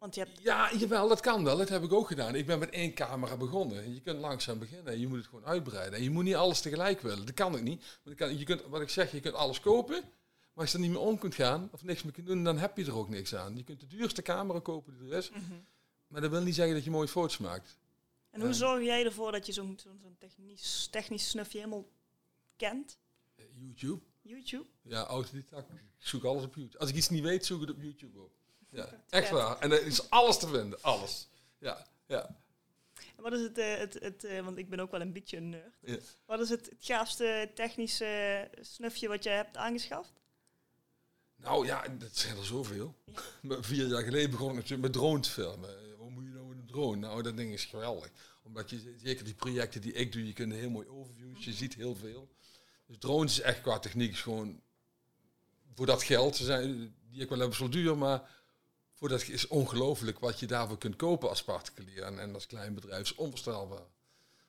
[0.03, 0.43] Want je hebt...
[0.43, 1.57] Ja, jawel, dat kan wel.
[1.57, 2.35] Dat heb ik ook gedaan.
[2.35, 3.95] Ik ben met één camera begonnen.
[3.95, 5.01] Je kunt langzaam beginnen.
[5.01, 5.99] Je moet het gewoon uitbreiden.
[5.99, 7.27] En je moet niet alles tegelijk willen.
[7.27, 7.81] Dat kan ook niet.
[8.05, 10.01] Want je, kan, je kunt, wat ik zeg, je kunt alles kopen.
[10.01, 12.59] Maar als je er niet meer om kunt gaan, of niks meer kunt doen, dan
[12.59, 13.57] heb je er ook niks aan.
[13.57, 15.31] Je kunt de duurste camera kopen die er is.
[15.31, 15.41] Mhm.
[16.07, 17.79] Maar dat wil niet zeggen dat je mooie foto's maakt.
[18.31, 18.55] En hoe Ja.
[18.55, 21.85] zorg jij ervoor dat je zo'n zo'n technisch, technisch snufje helemaal
[22.57, 22.99] kent?
[23.35, 24.03] Eh, YouTube.
[24.21, 24.67] YouTube?
[24.83, 25.71] Ja, autodidact.
[25.71, 26.79] Ik zoek alles op YouTube.
[26.79, 28.33] Als ik iets niet weet, zoek ik het op YouTube op.
[28.73, 29.59] Ja, echt waar.
[29.59, 30.83] En er is alles te vinden.
[30.83, 31.29] Alles.
[31.59, 32.41] Ja, ja.
[33.17, 35.37] En wat is het, eh, het, het eh, want ik ben ook wel een beetje
[35.37, 35.79] een nerd.
[35.81, 35.97] Ja.
[36.27, 40.13] Wat is het, gaafste technische snufje wat jij hebt aangeschaft?
[41.37, 42.95] Nou ja, dat zijn er zoveel.
[43.43, 45.69] Vier jaar geleden begon ik natuurlijk met drone te filmen.
[45.69, 46.97] Eh, Wat moet je nou met een drone?
[46.97, 48.11] Nou, dat ding is geweldig.
[48.43, 51.53] Omdat je, zeker die projecten die ik doe, je kunt een heel mooi overviews, je
[51.53, 52.29] ziet heel veel.
[52.87, 54.61] Dus drones is echt qua techniek is gewoon,
[55.75, 58.42] voor dat geld, ze zijn, die ik wel hebben, is wel duur, maar
[59.03, 62.03] voor dat is ongelooflijk wat je daarvoor kunt kopen als particulier.
[62.03, 63.87] En, en als klein bedrijf is onvoorstelbaar.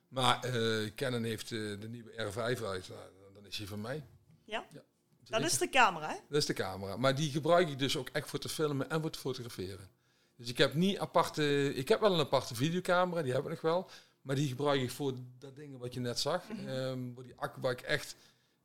[0.07, 4.03] Maar eh, Canon heeft eh, de nieuwe R5 uit, nou, dan is hij van mij.
[4.43, 4.65] Ja?
[4.71, 4.81] Ja,
[5.39, 6.15] Dat is de camera, hè?
[6.29, 6.97] Dat is de camera.
[6.97, 9.89] Maar die gebruik ik dus ook echt voor te filmen en voor te fotograferen.
[10.35, 11.73] Dus ik heb niet aparte...
[11.73, 13.89] Ik heb wel een aparte videocamera, die heb ik nog wel.
[14.21, 16.43] Maar die gebruik ik voor dat ding wat je net zag.
[16.65, 18.15] Ehm, voor die accu waar ik echt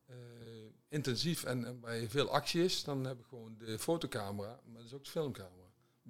[0.05, 0.15] eh,
[0.89, 2.83] intensief en, en bij veel actie is.
[2.83, 5.58] Dan heb ik gewoon de fotocamera, maar dat is ook de filmcamera.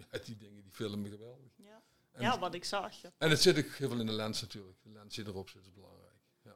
[0.11, 1.51] Ja, die dingen die filmen geweldig.
[1.55, 1.81] Ja,
[2.11, 3.01] En, ja wat ik zag.
[3.01, 3.11] Ja.
[3.17, 4.77] en het zit ook heel veel in de lens natuurlijk.
[4.83, 6.13] De lens die erop zit is belangrijk.
[6.43, 6.55] Ja.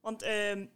[0.00, 0.66] Want ehm,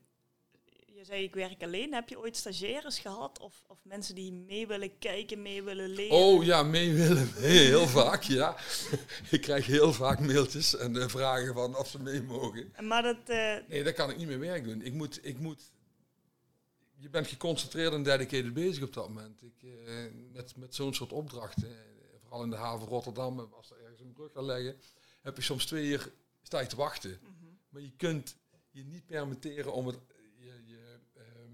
[0.87, 1.95] je zei ik werk alleen.
[1.95, 3.39] Heb je ooit stagiaires gehad?
[3.41, 6.17] Of, of mensen die mee willen kijken, mee willen leren?
[6.17, 7.33] Oh ja, mee willen.
[7.63, 8.57] Heel vaak, ja.
[9.31, 12.71] ik krijg heel vaak mailtjes en eh, vragen van of ze mee mogen.
[12.75, 13.17] En Maar dat...
[13.29, 14.83] eh, Nee, daar kan ik niet meer werk doen.
[14.83, 15.71] Ik moet, ik moet,
[17.07, 19.43] je bent geconcentreerd en dedicated bezig op dat moment.
[19.43, 19.95] Ik, eh,
[20.33, 21.77] met met zo'n soort opdrachten, eh,
[22.21, 24.77] vooral in de haven Rotterdam, als er ergens een brug gaan leggen,
[25.23, 27.19] heb je soms twee uur sta je te wachten.
[27.69, 28.37] Maar je kunt
[28.71, 29.99] je niet permitteren om het,
[30.39, 31.51] je, je, ehm,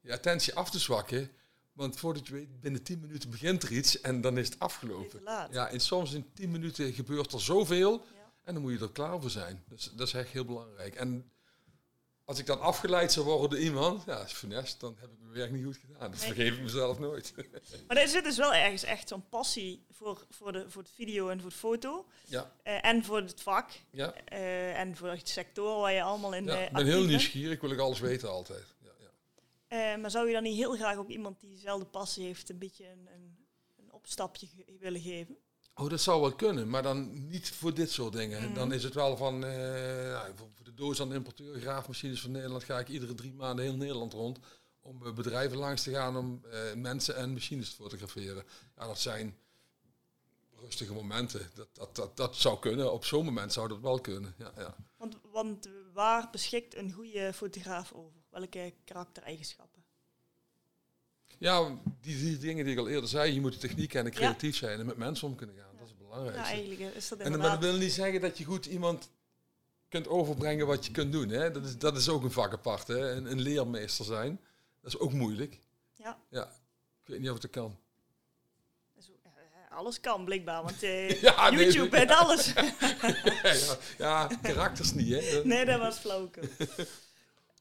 [0.00, 1.30] je attentie af te zwakken
[1.72, 5.20] Want voordat je weet, binnen 10 minuten begint er iets en dan is het afgelopen.
[5.50, 8.32] Ja, en soms in 10 minuten gebeurt er zoveel Ja.
[8.44, 9.64] en dan moet je er klaar voor zijn.
[9.68, 10.94] Dus dat is echt heel belangrijk.
[10.94, 11.31] En
[12.24, 15.32] als ik dan afgeleid zou worden door iemand, ja, is funest, dan heb ik mijn
[15.32, 16.10] werk niet goed gedaan.
[16.10, 17.34] Dat vergeef ik mezelf nooit.
[17.88, 21.28] Maar er zit dus wel ergens echt zo'n passie voor, voor, de, voor het video
[21.28, 22.06] en voor de foto.
[22.24, 23.70] ja, Eh, en voor het vak.
[23.90, 24.14] ja.
[24.14, 27.60] eh, en voor de sector waar je allemaal in ja eh, ik ben heel nieuwsgierig,
[27.60, 28.64] wil ik alles weten altijd.
[28.80, 28.90] Ja,
[29.78, 29.96] ja.
[29.96, 32.88] Maar zou je dan niet heel graag ook iemand die dezelfde passie heeft, een beetje
[32.90, 33.36] een, een,
[33.76, 35.36] een opstapje ge- willen geven?
[35.74, 38.42] Oh, dat zou wel kunnen, maar dan niet voor dit soort dingen.
[38.42, 38.54] Mhm.
[38.54, 39.50] Dan is het wel van, eh,
[40.10, 43.64] nou, voor de doos aan de importeur, graafmachines van Nederland, ga ik iedere drie maanden
[43.64, 44.38] heel Nederland rond
[44.80, 48.44] om eh, bedrijven langs te gaan om eh, mensen en machines te fotograferen.
[48.76, 49.36] Ja, dat zijn
[50.60, 51.50] rustige momenten.
[51.54, 52.92] Dat, dat, dat, dat zou kunnen.
[52.92, 54.34] Op zo'n moment zou dat wel kunnen.
[54.38, 54.76] Ja, ja.
[54.96, 58.20] Want, want waar beschikt een goede fotograaf over?
[58.30, 59.71] Welke karaktereigenschappen?
[61.42, 64.56] Ja die, die dingen die ik al eerder zei, je moet de techniek kennen, creatief
[64.56, 65.76] zijn en met mensen om kunnen gaan.
[65.78, 67.60] Dat is het Ja, eigenlijk is dat En dat inderdaad...
[67.60, 69.10] wil niet zeggen dat je goed iemand
[69.88, 71.28] kunt overbrengen wat je kunt doen.
[71.28, 71.50] Hè?
[71.50, 72.86] Dat, is, dat is ook een vak apart.
[72.86, 73.10] Hè?
[73.10, 74.40] Een, een leermeester zijn,
[74.80, 75.58] dat is ook moeilijk.
[75.94, 76.18] Ja.
[76.28, 76.44] ja.
[77.02, 77.76] Ik weet niet of het kan.
[79.70, 82.06] Alles kan blijkbaar, want eh, Ja, YouTube nee.
[82.06, 82.52] en alles.
[82.52, 85.08] ja, ja, karakters niet.
[85.08, 85.40] Hè?
[85.44, 86.42] nee, dat was flauwekul.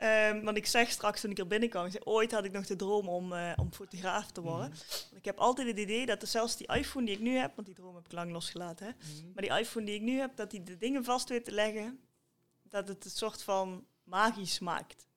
[0.02, 2.66] Ehm, want ik zeg straks toen ik er binnenkwam, ik zei, ooit had ik nog
[2.66, 4.70] de droom om, eh, om fotograaf te worden.
[4.70, 7.68] Want ik heb altijd het idee dat zelfs die iPhone die ik nu heb, want
[7.68, 8.92] die droom heb ik lang losgelaten, hè,
[9.34, 12.00] maar die iPhone die ik nu heb, dat die de dingen vast weet te leggen,
[12.70, 15.08] dat het een soort van magisch maakt.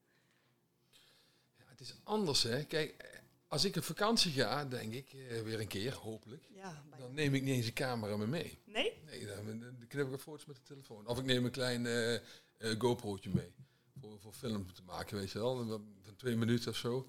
[1.57, 2.43] Ja, het is anders.
[2.43, 2.65] Hè?
[2.65, 6.45] Kijk, als ik op vakantie ga, denk ik, eh, weer een keer, hopelijk.
[6.55, 6.83] Ja.
[6.99, 8.59] Dan neem ik niet eens een camera mee mee.
[8.65, 9.03] Nee?
[9.05, 11.07] Nee, dan, dan knip ik een foto's met de telefoon.
[11.07, 12.21] Of ik neem een klein eh,
[12.79, 13.55] GoPro'tje mee.
[14.05, 15.67] Voor, voor film te maken, weet je wel.
[16.03, 17.09] Van twee minuten of zo.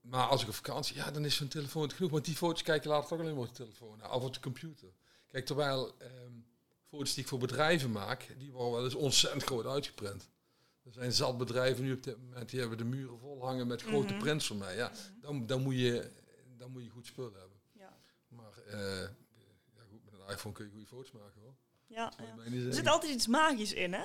[0.00, 2.10] Maar als ik op vakantie, ja, dan is zo'n telefoon het genoeg.
[2.10, 4.10] Want die foto's kijken later toch alleen maar op de telefoon.
[4.10, 4.88] Of op de computer.
[5.28, 6.32] Kijk, terwijl ehm,
[6.88, 10.28] foto's die ik voor bedrijven maak, die worden wel eens ontzettend groot uitgeprint.
[10.82, 13.82] Er zijn zat bedrijven nu op dit moment, die hebben de muren vol hangen met
[13.82, 14.22] grote Mhm.
[14.22, 14.76] prints van mij.
[14.76, 16.10] Ja, dan, dan, moet je,
[16.56, 17.58] dan moet je goed spul hebben.
[17.72, 17.96] Ja.
[18.28, 19.00] Maar eh,
[19.74, 21.54] ja, goed, met een iPhone kun je goede foto's maken hoor.
[21.86, 22.12] Ja,
[22.50, 24.04] je Er zit altijd iets magisch in, hè?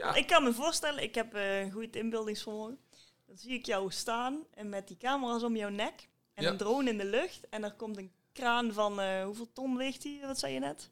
[0.00, 2.78] Ja, Ik kan me voorstellen, ik heb eh, een goed inbeeldingsvermogen.
[3.26, 6.50] Dan zie ik jou staan en met die camera's om jouw nek en Ja.
[6.50, 7.48] een drone in de lucht.
[7.48, 10.20] En er komt een kraan van, eh, hoeveel ton weegt die?
[10.20, 10.90] Wat zei je net?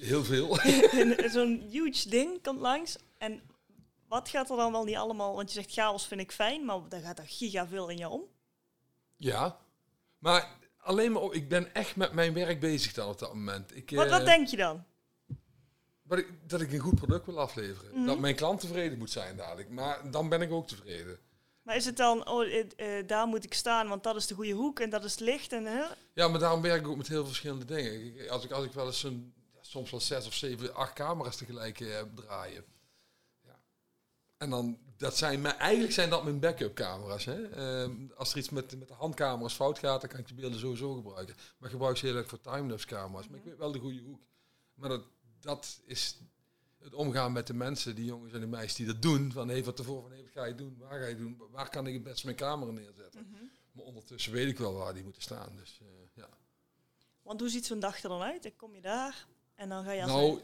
[0.00, 0.58] heel veel.
[1.18, 2.96] En Zo'n huge ding komt langs.
[3.18, 3.42] En
[4.08, 5.34] wat gaat er dan wel niet allemaal?
[5.34, 8.08] Want je zegt chaos vind ik fijn, maar daar gaat er giga veel in je
[8.08, 8.22] om.
[9.16, 9.58] ja,
[10.18, 13.76] maar alleen maar, op- ik ben echt met mijn werk bezig dan op dat moment.
[13.76, 14.84] Ik, Wat, eh, wat denk je dan?
[16.18, 17.90] Ik, dat ik een goed product wil afleveren.
[17.94, 18.06] Mhm.
[18.06, 19.68] Dat mijn klant tevreden moet zijn dadelijk.
[19.70, 21.18] Maar dan ben ik ook tevreden.
[21.62, 24.34] Maar is het dan, oh, eh, eh, daar moet ik staan, want dat is de
[24.34, 25.82] goede hoek en dat is het licht en hè?
[26.14, 28.04] Ja, maar daarom werk ik ook met heel verschillende dingen.
[28.16, 31.36] Ik- Als ik, als ik wel eens een, soms wel zes of zeven, acht camera's
[31.36, 32.64] tegelijk eh, heb draaien.
[33.44, 33.58] Ja.
[34.36, 37.24] En dan, dat zijn mijn, eigenlijk zijn dat mijn backup camera's.
[37.24, 37.48] Hè?
[37.48, 40.58] Ehm, als er iets met, met de handcamera's fout gaat, dan kan ik die beelden
[40.60, 41.34] sowieso gebruiken.
[41.36, 43.28] Maar ik gebruik ze heel erg voor timelapse camera's.
[43.28, 44.20] Maar ik weet wel de goede hoek.
[44.74, 45.02] Maar dat,
[45.42, 46.18] dat is
[46.78, 49.32] het omgaan met de mensen, die jongens en de meisjes die dat doen.
[49.32, 50.76] Van hey, wat tevoren van hey, wat ga je doen?
[50.78, 51.40] Waar ga je doen?
[51.50, 53.26] Waar kan ik het best mijn camera neerzetten?
[53.30, 53.44] Mhm.
[53.72, 55.56] Maar ondertussen weet ik wel waar die moeten staan.
[55.56, 56.28] Dus eh, ja.
[57.22, 58.42] Want hoe ziet zo'n dag er dan uit?
[58.42, 60.40] Dan kom je daar en dan ga je Nou,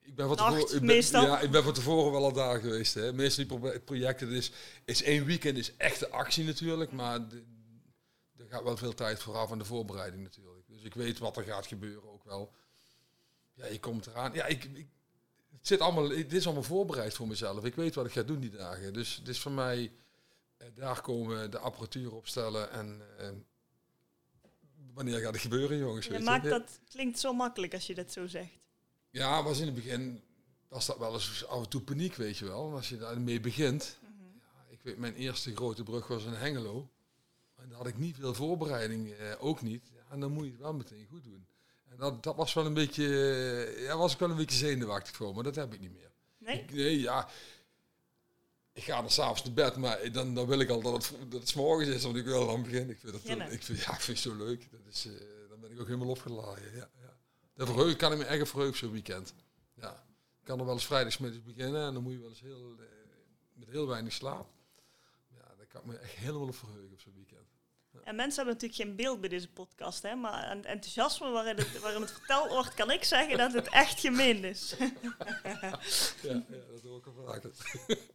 [0.00, 1.22] ik ben van Nacht, tevoren, ik ben, meestal.
[1.22, 2.94] Ja, ik ben van tevoren wel al daar geweest.
[2.94, 3.12] Hè.
[3.12, 4.52] Meestal die pro- projecten, is,
[4.84, 7.20] is één weekend is echte actie natuurlijk, maar
[8.36, 10.66] er gaat wel veel tijd vooraf aan de voorbereiding natuurlijk.
[10.68, 12.52] Dus ik weet wat er gaat gebeuren ook wel.
[13.54, 14.32] Ja, je komt eraan.
[14.32, 14.88] Ja, ik, ik,
[15.50, 17.64] het zit allemaal, het is allemaal voorbereid voor mezelf.
[17.64, 18.92] Ik weet wat ik ga doen die dagen.
[18.92, 19.92] Dus het is voor mij
[20.56, 23.28] eh, daar komen, de apparatuur opstellen en eh,
[24.94, 26.06] wanneer gaat het gebeuren, jongens?
[26.06, 28.58] je maakt dat klinkt zo makkelijk als je dat zo zegt.
[29.10, 30.22] Ja, was in het begin
[30.68, 32.72] was dat wel eens af en toe paniek, weet je wel.
[32.72, 33.98] Als je daarmee begint.
[34.02, 36.90] Ja, ik weet, mijn eerste grote brug was in Hengelo.
[37.54, 39.90] En daar had ik niet veel voorbereiding, eh, ook niet.
[39.94, 41.46] Ja, en dan moet je het wel meteen goed doen.
[41.98, 43.04] Dat, dat was wel een beetje,
[43.76, 46.10] eh, ja, was ik wel een beetje zenuwachtig voor, maar dat heb ik niet meer.
[46.38, 46.60] Nee?
[46.60, 47.28] Ik, nee, ja.
[48.72, 51.40] Ik ga dan s'avonds naar bed, maar dan, dan wil ik al dat het, dat
[51.40, 52.90] het 's morgens is, want ik wil dan beginnen.
[52.90, 54.68] Ik vind dat, Ja, ik vind, ja, ik vind het zo leuk.
[54.70, 55.12] Dat is, eh,
[55.48, 56.64] dan ben ik ook helemaal opgeladen.
[56.74, 57.16] Ja, ja.
[57.54, 59.34] Daar verheug, kan ik me echt verheugen zo'n weekend.
[59.74, 60.06] Ja.
[60.38, 62.84] Ik kan er wel eens vrijdagsmiddags beginnen en dan moet je wel eens heel, eh,
[63.52, 64.48] met heel weinig slaap.
[65.28, 67.23] Ja, daar kan ik me echt helemaal op verheugen op zo'n weekend.
[68.04, 71.56] En mensen hebben natuurlijk geen beeld bij deze podcast, hè, maar aan het enthousiasme waarin
[71.56, 74.74] het, waarin het verteld wordt, kan ik zeggen dat het echt gemeen is.
[76.22, 77.50] Ja, ja dat hoor ik al vaker.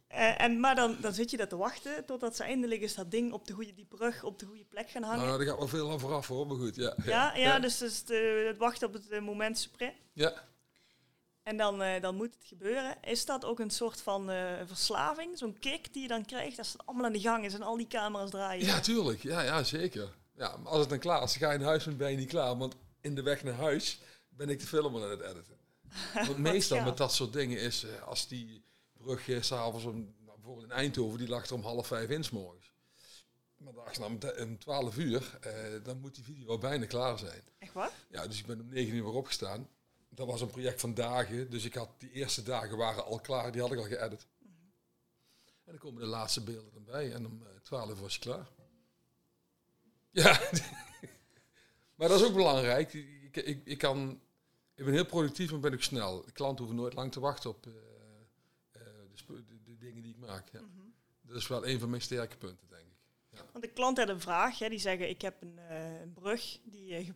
[0.08, 3.10] Eh, en, maar dan, dan zit je dat te wachten totdat ze eindelijk eens dat
[3.10, 5.26] ding op de goede, die brug op de goede plek gaan hangen.
[5.26, 6.76] Nou, daar gaat wel veel aan vooraf hoor, maar goed.
[6.76, 9.94] Ja, ja, ja, dus, dus de, het wachten op het moment sprint.
[10.12, 10.48] Ja.
[11.50, 12.96] En dan, eh, dan moet het gebeuren.
[13.02, 15.38] Is dat ook een soort van eh, verslaving?
[15.38, 17.76] Zo'n kick die je dan krijgt als het allemaal aan de gang is en al
[17.76, 18.66] die camera's draaien?
[18.66, 19.22] Ja, tuurlijk.
[19.22, 20.14] Ja, ja, zeker.
[20.36, 22.28] Ja, maar als het dan klaar is, ga je naar huis bent, ben je niet
[22.28, 22.56] klaar.
[22.58, 25.56] Want in de weg naar huis ben ik de film aan het editen.
[26.26, 30.66] Want meestal met dat soort dingen is, eh, als die brug s'avonds om, nou, bijvoorbeeld
[30.66, 32.72] in Eindhoven, die lag er om half vijf in 's morgens.
[33.56, 35.38] Maar dags om, te- om 12 uur,
[35.82, 37.42] dan moet die video al bijna klaar zijn.
[37.58, 37.90] Echt waar?
[38.10, 39.68] Ja, dus ik ben om 9 uur weer opgestaan.
[40.20, 43.52] Dat was een project van dagen, dus ik had die eerste dagen waren al klaar,
[43.52, 44.26] die had ik al geëdit.
[45.64, 48.48] En dan komen de laatste beelden erbij en om eh, 12 uur was je klaar.
[50.10, 50.40] Ja,
[51.96, 52.92] maar dat is ook belangrijk.
[52.92, 54.20] Ik, ik, ik, kan,
[54.74, 56.24] ik ben heel productief, maar ben ook snel.
[56.24, 57.72] De klanten hoeven nooit lang te wachten op eh,
[58.70, 58.82] eh,
[59.26, 60.48] de, de, de dingen die ik maak.
[60.52, 60.60] Ja.
[61.20, 63.00] Dat is wel een van mijn sterke punten, denk ik.
[63.52, 64.58] Want de klant had een vraag.
[64.58, 66.58] Hè, die zeggen, ik heb een, eh, een brug.
[66.64, 67.08] Die, eh,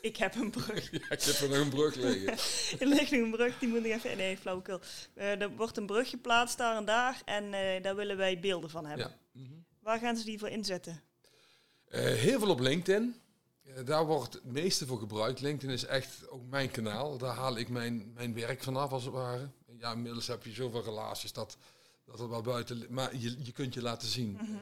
[0.00, 0.90] ik heb een brug.
[0.98, 2.32] Ja, ik heb er nog een brug liggen.
[2.80, 4.16] er ligt nog een brug, die moet ik even...
[4.16, 4.80] Nee, flauwekul.
[5.14, 7.22] Eh er wordt een brug geplaatst daar en daar.
[7.24, 9.06] En eh, daar willen wij beelden van hebben.
[9.32, 9.40] Ja.
[9.42, 9.52] Mhm.
[9.82, 11.02] Waar gaan ze die voor inzetten?
[11.88, 13.14] Eh, heel veel op LinkedIn.
[13.84, 15.40] Daar wordt het meeste voor gebruikt.
[15.40, 17.18] LinkedIn is echt ook mijn kanaal.
[17.18, 19.48] Daar haal ik mijn, mijn werk vanaf, als het ware.
[19.78, 21.56] Ja, inmiddels heb je zoveel relaties dat,
[22.04, 22.86] dat het wel buiten...
[22.88, 24.32] Maar je, je kunt je laten zien.
[24.32, 24.56] Mhm.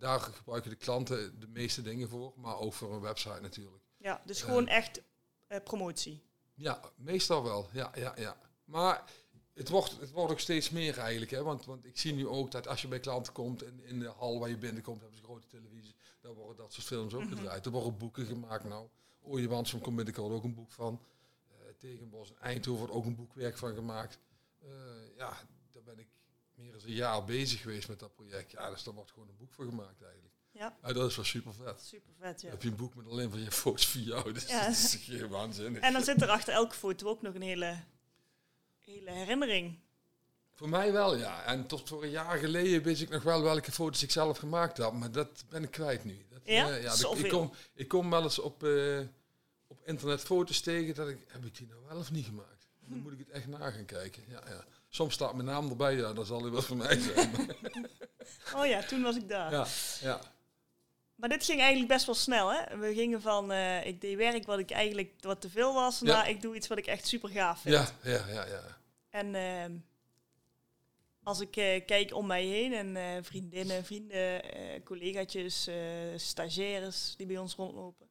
[0.00, 2.32] Daar gebruiken de klanten de meeste dingen voor.
[2.36, 3.84] Maar ook voor een website natuurlijk.
[3.96, 4.44] Ja, dus Eh.
[4.44, 5.02] gewoon echt
[5.46, 6.22] eh, promotie.
[6.54, 7.68] Ja, meestal wel.
[7.72, 8.36] Ja, ja, ja.
[8.64, 9.04] Maar
[9.54, 11.30] het wordt, het wordt ook steeds meer eigenlijk.
[11.30, 11.42] Hè?
[11.42, 14.08] Want, want ik zie nu ook dat als je bij klanten komt in, in de
[14.08, 15.94] hal waar je binnenkomt, hebben ze grote televisie.
[16.20, 17.66] Daar worden dat soort films ook gedraaid.
[17.66, 18.88] Er worden boeken gemaakt nou.
[19.62, 21.00] Van Committed er ook een boek van.
[21.48, 24.18] Eh Tegenbos en Eindhoven wordt ook een boekwerk van gemaakt.
[24.58, 24.68] Eh,
[25.16, 25.36] ja,
[25.72, 26.08] daar ben ik
[26.60, 28.50] meer dan een jaar bezig geweest met dat project.
[28.50, 30.34] Ja, dus daar wordt gewoon een boek voor gemaakt eigenlijk.
[30.52, 31.80] Ja, Ja, dat is wel super vet.
[31.82, 32.40] super vet.
[32.40, 32.50] Ja.
[32.50, 34.32] heb je een boek met alleen van je foto's van jou.
[34.32, 34.60] Dus Ja.
[34.66, 35.82] dat is geen waanzinnig.
[35.82, 37.82] En dan zit er achter elke foto ook nog een hele,
[38.78, 39.78] hele herinnering.
[40.54, 41.44] Voor mij wel, ja.
[41.44, 44.78] En tot voor een jaar geleden wist ik nog wel welke foto's ik zelf gemaakt
[44.78, 44.92] had.
[44.92, 46.26] Maar dat ben ik kwijt nu.
[46.30, 46.70] Dat, Ja?
[46.70, 49.00] eh, ja ik, kom, ik kom wel eens op, eh,
[49.66, 51.18] op internet foto's tegen dat ik...
[51.26, 52.68] Heb ik die nou wel of niet gemaakt?
[52.80, 54.22] Dan moet ik het echt na gaan kijken.
[54.28, 54.64] Ja, ja.
[54.92, 57.30] Soms staat mijn naam erbij, ja, dat zal hij wel voor mij zijn.
[58.56, 59.52] Oh ja, toen was ik daar.
[59.52, 59.66] ja,
[60.00, 60.20] ja.
[61.14, 62.78] Maar dit ging eigenlijk best wel snel, hè?
[62.78, 66.06] We gingen van, eh, ik deed werk wat ik eigenlijk wat te veel was, Ja.
[66.06, 67.74] naar ik doe iets wat ik echt super gaaf vind.
[67.74, 68.62] Ja, ja, ja, ja.
[69.10, 69.72] En ehm,
[71.22, 74.42] als ik eh, kijk om mij heen en eh, vriendinnen, vrienden,
[74.84, 75.68] collegaatjes,
[76.16, 78.08] stagiaires die bij ons rondlopen.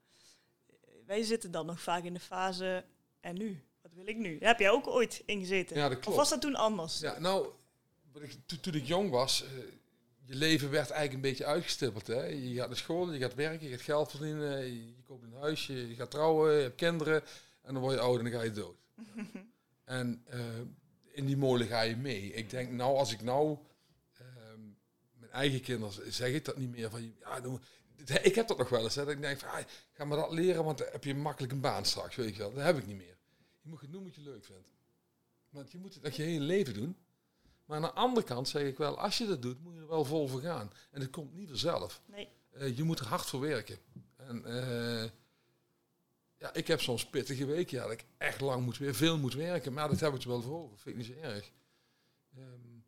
[1.06, 2.86] wij zitten dan nog vaak in de fase,
[3.20, 3.64] en nu?
[4.00, 4.38] Wil ik nu?
[4.38, 5.76] Daar heb jij ook ooit in gezeten?
[5.76, 6.18] Ja, dat of klopt.
[6.18, 7.00] was dat toen anders?
[7.00, 7.48] Ja, nou,
[8.62, 9.50] toen ik jong was, eh,
[10.26, 12.08] je leven werd eigenlijk een beetje uitgestippeld.
[12.08, 12.26] Hè?
[12.26, 15.88] Je gaat naar school, je gaat werken, je gaat geld verdienen, je, koopt een huisje,
[15.90, 17.24] je gaat trouwen, je hebt kinderen
[17.62, 18.78] en dan word je ouder en dan ga je dood.
[19.86, 20.40] en eh,
[21.12, 22.34] in die molen ga je mee.
[22.34, 23.58] Ik denk nou, als ik nou
[24.18, 24.62] ehm,
[25.14, 27.62] mijn eigen kinderen zeg ik dat niet meer van, ja, dan,
[28.22, 30.32] ik heb dat nog wel eens, hè, dat ik denk van, ah, ga maar dat
[30.32, 32.54] leren, want dan heb je makkelijk een baan straks, weet je wel.
[32.54, 33.18] Dat heb ik niet meer.
[33.70, 34.68] Je moet het doen wat je leuk vindt.
[35.50, 36.98] Want je moet het echt je hele leven doen.
[37.66, 39.88] Maar aan de andere kant zeg ik wel, als je dat doet, moet je er
[39.88, 40.72] wel vol voor gaan.
[40.92, 42.02] En het komt niet vanzelf.
[42.06, 42.30] Nee.
[42.50, 43.78] Eh, je moet er hard voor werken.
[44.16, 45.10] En eh,
[46.38, 49.34] ja, ik heb soms pittige weken, ja, dat ik echt lang moet weer veel moet
[49.34, 49.74] werken.
[49.74, 50.78] Maar dat heb ik er wel voor over.
[50.78, 51.52] Vind ik niet zo erg.
[52.36, 52.80] Ehm,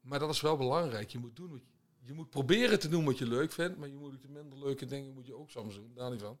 [0.00, 1.10] maar dat is wel belangrijk.
[1.10, 3.88] Je moet doen wat je, je moet proberen te doen wat je leuk vindt, maar
[3.88, 5.92] je moet de minder leuke dingen moet je ook soms doen.
[5.94, 6.38] Daar niet van.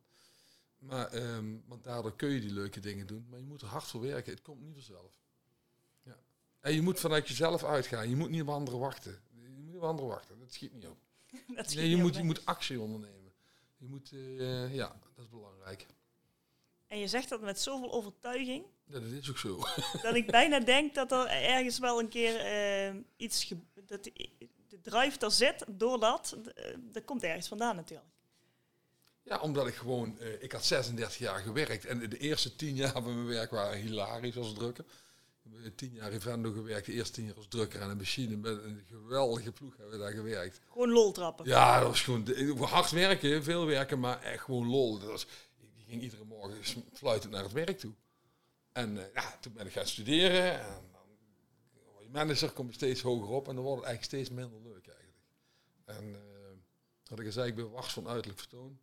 [0.78, 3.26] Maar, ehm, want daardoor kun je die leuke dingen doen.
[3.30, 4.32] Maar je moet er hard voor werken.
[4.32, 5.12] Het komt niet vanzelf.
[6.02, 6.18] Ja.
[6.60, 8.08] En je moet vanuit jezelf uitgaan.
[8.08, 9.20] Je moet niet op anderen wachten.
[9.34, 10.38] Je moet niet op anderen wachten.
[10.38, 10.98] Dat schiet niet op.
[11.56, 13.32] Dat schiet Nee, je moet, je moet actie ondernemen.
[13.76, 15.86] Je moet, eh, ja, dat is belangrijk.
[16.86, 19.62] En je zegt dat met zoveel overtuiging, Ja, dat is ook zo.
[20.02, 23.54] dat ik bijna denk dat er ergens wel een keer eh, iets...
[23.86, 28.08] dat de, drive er zit, doordat, eh, dat komt ergens vandaan natuurlijk.
[29.28, 32.92] Ja, omdat ik gewoon, eh, ik had 36 jaar gewerkt en de eerste 10 jaar
[32.92, 34.84] van mijn werk waren hilarisch als drukker.
[35.42, 37.96] Ik heb tien jaar in Vendo gewerkt, de eerste tien jaar als drukker aan een
[37.96, 38.36] machine.
[38.36, 40.60] Met een geweldige ploeg hebben we daar gewerkt.
[40.72, 41.46] Gewoon lol trappen.
[41.46, 44.98] Ja, dat was gewoon hard werken, veel werken, maar echt gewoon lol.
[44.98, 45.26] Dat was,
[45.58, 47.94] ik ging iedere morgen fluitend naar het werk toe.
[48.72, 50.60] En eh, ja, toen ben ik gaan studeren.
[50.60, 51.02] En dan
[51.92, 54.60] word je manager, kom je steeds hoger op en dan wordt het eigenlijk steeds minder
[54.62, 55.18] leuk eigenlijk.
[55.84, 56.28] En eh
[57.08, 58.78] had ik gezegd, ik ben wars van uiterlijk vertoon.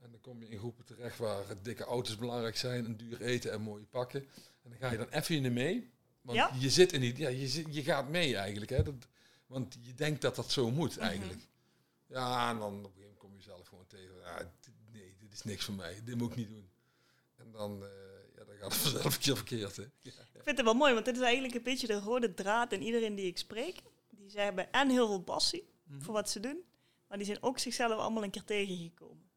[0.00, 3.52] En dan kom je in groepen terecht waar dikke auto's belangrijk zijn, een duur eten
[3.52, 4.20] en mooie pakken.
[4.62, 5.90] En dan ga je dan even in de mee.
[6.22, 6.50] Want Ja?
[6.58, 8.70] je zit in die, ja, je, zit- je gaat mee eigenlijk.
[8.70, 8.82] Hè?
[8.82, 8.94] Dat,
[9.46, 11.04] want je denkt dat dat zo moet Mhm.
[11.04, 11.40] eigenlijk.
[12.06, 14.14] Ja, en dan op een gegeven moment kom je zelf gewoon tegen.
[14.24, 14.52] Ja,
[14.92, 16.00] nee, dit is niks voor mij.
[16.04, 16.68] Dit moet ik niet doen.
[17.36, 17.88] En dan, eh,
[18.36, 19.76] ja, dan gaat het vanzelf een keer verkeerd.
[19.76, 19.82] Hè?
[19.82, 22.72] Ja, Ik vind het wel mooi, want dit is eigenlijk een beetje de rode draad
[22.72, 23.80] in iedereen die ik spreek.
[24.10, 26.00] Die ze hebben en heel veel passie Mhm.
[26.00, 26.62] voor wat ze doen,
[27.08, 29.28] maar die zijn ook zichzelf allemaal een keer tegengekomen.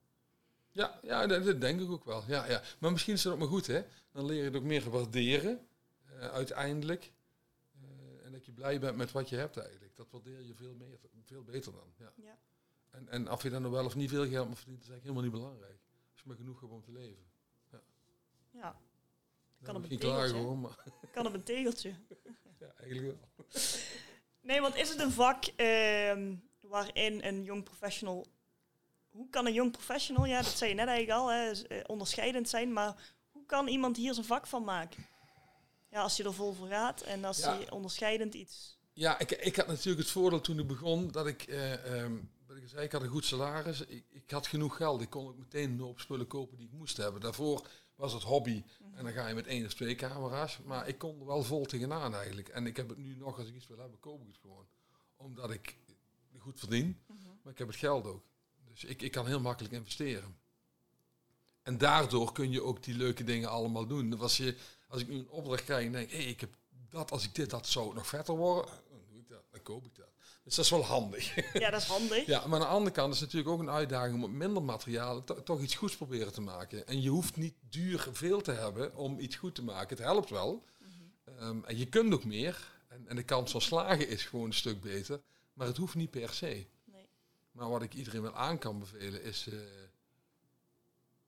[0.74, 2.24] Ja, ja dat, dat denk ik ook wel.
[2.28, 2.62] Ja, ja.
[2.80, 3.68] Maar misschien is het ook maar goed.
[3.68, 3.84] Hè?
[4.12, 5.68] Dan leer je het ook meer waarderen
[6.06, 7.12] eh, uiteindelijk.
[7.82, 9.96] Eh, en dat je blij bent met wat je hebt eigenlijk.
[9.96, 11.94] Dat waardeer je veel, meer, veel beter dan.
[11.98, 12.14] Ja.
[12.16, 12.38] Ja.
[12.90, 15.02] En, en of je dan nog wel of niet veel geld maar verdient, is eigenlijk
[15.02, 15.80] helemaal niet belangrijk.
[16.12, 17.32] Als je maar genoeg hebt om te leven.
[18.52, 18.76] Ja,
[19.68, 20.46] op moet een je klagen tegeltje.
[20.46, 21.90] hoor, maar kan op een tegeltje.
[22.60, 23.46] ja, eigenlijk wel.
[24.42, 28.26] Nee, want is het een vak ehm, waarin een jong professional...
[29.14, 32.50] Hoe kan een jong professional, ja, dat zei je net eigenlijk al, hè, eh, onderscheidend
[32.50, 35.06] zijn, maar hoe kan iemand hier zijn vak van maken?
[35.90, 37.56] Ja, als je er vol voor gaat en als Ja.
[37.56, 38.78] hij onderscheidend iets...
[38.94, 42.16] Ja, ik, ik had natuurlijk het voordeel toen ik begon dat ik, eh, ehm,
[42.48, 43.82] wat ik zei, ik had een goed salaris.
[43.86, 45.02] Ik, ik had genoeg geld.
[45.02, 47.22] Ik kon ook meteen een hoop spullen kopen die ik moest hebben.
[47.22, 48.64] Daarvoor was het hobby.
[48.94, 50.60] En dan ga je met één of twee camera's.
[50.66, 52.50] Maar ik kon er wel vol tegenaan eigenlijk.
[52.50, 54.66] En ik heb het nu nog, als ik iets wil hebben, koop ik het gewoon.
[55.16, 55.78] Omdat ik
[56.38, 57.00] goed verdien.
[57.44, 58.24] Maar ik heb het geld ook.
[58.74, 60.36] Dus ik, ik kan heel makkelijk investeren.
[61.64, 64.10] En daardoor kun je ook die leuke dingen allemaal doen.
[64.10, 64.56] Dus Als, je,
[64.88, 66.54] als ik nu een opdracht krijg en denk, hé, ik heb
[66.90, 68.72] dat, als ik dit had, zou het nog vetter worden.
[68.90, 70.08] Dan doe ik dat, dan koop ik dat.
[70.44, 71.54] Dus dat is wel handig.
[71.60, 72.26] Ja, dat is handig.
[72.26, 74.64] ja, maar aan de andere kant is het natuurlijk ook een uitdaging om met minder
[74.64, 76.88] materialen to- toch iets goeds proberen te maken.
[76.88, 79.90] En je hoeft niet duur veel te hebben om iets goed te maken.
[79.98, 80.64] Het helpt wel.
[81.26, 82.72] Ehm, en je kunt ook meer.
[82.88, 85.22] En, en de kans van slagen is gewoon een stuk beter.
[85.54, 86.66] Maar het hoeft niet per se.
[87.54, 89.48] Maar wat ik iedereen wel aan kan bevelen is...
[89.48, 89.60] eh,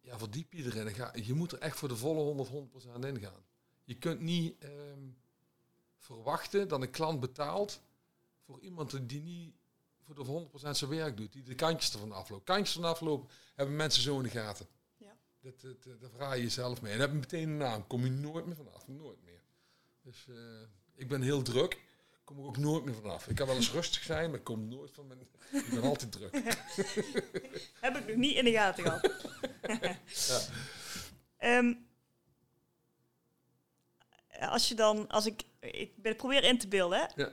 [0.02, 0.88] ja, verdiep je erin.
[0.88, 3.46] en Ga, je moet er echt voor de volle 100, 100% in gaan.
[3.84, 5.00] Je kunt niet ehm,
[5.98, 7.82] verwachten dat een klant betaalt
[8.46, 9.56] voor iemand die niet
[10.02, 11.34] voor de 100% zijn werk doet.
[11.34, 12.44] Die de kantjes ervan afloopt.
[12.44, 14.68] Kantjes ervan aflopen hebben mensen zo in de gaten.
[14.98, 15.18] Ja.
[15.40, 16.94] Dat, dat, dat, daar vraag je jezelf mee.
[16.94, 17.88] En heb je meteen een naam.
[17.88, 18.88] Kom je nooit meer vanaf.
[18.88, 19.42] Nooit meer.
[20.02, 20.36] Dus eh,
[20.96, 21.84] ik ben heel druk.
[22.26, 23.28] Kom er ook nooit meer vanaf.
[23.28, 25.20] Ik kan wel eens rustig zijn, maar ik kom nooit van mijn...
[25.52, 26.34] Ik ben altijd druk.
[27.86, 29.12] Heb ik nog niet in de gaten gehad.
[30.28, 30.40] Ja.
[31.38, 31.74] Ehm,
[34.40, 37.06] als je dan, als ik, ik ben- probeer in te beelden, hè?
[37.24, 37.32] Ja.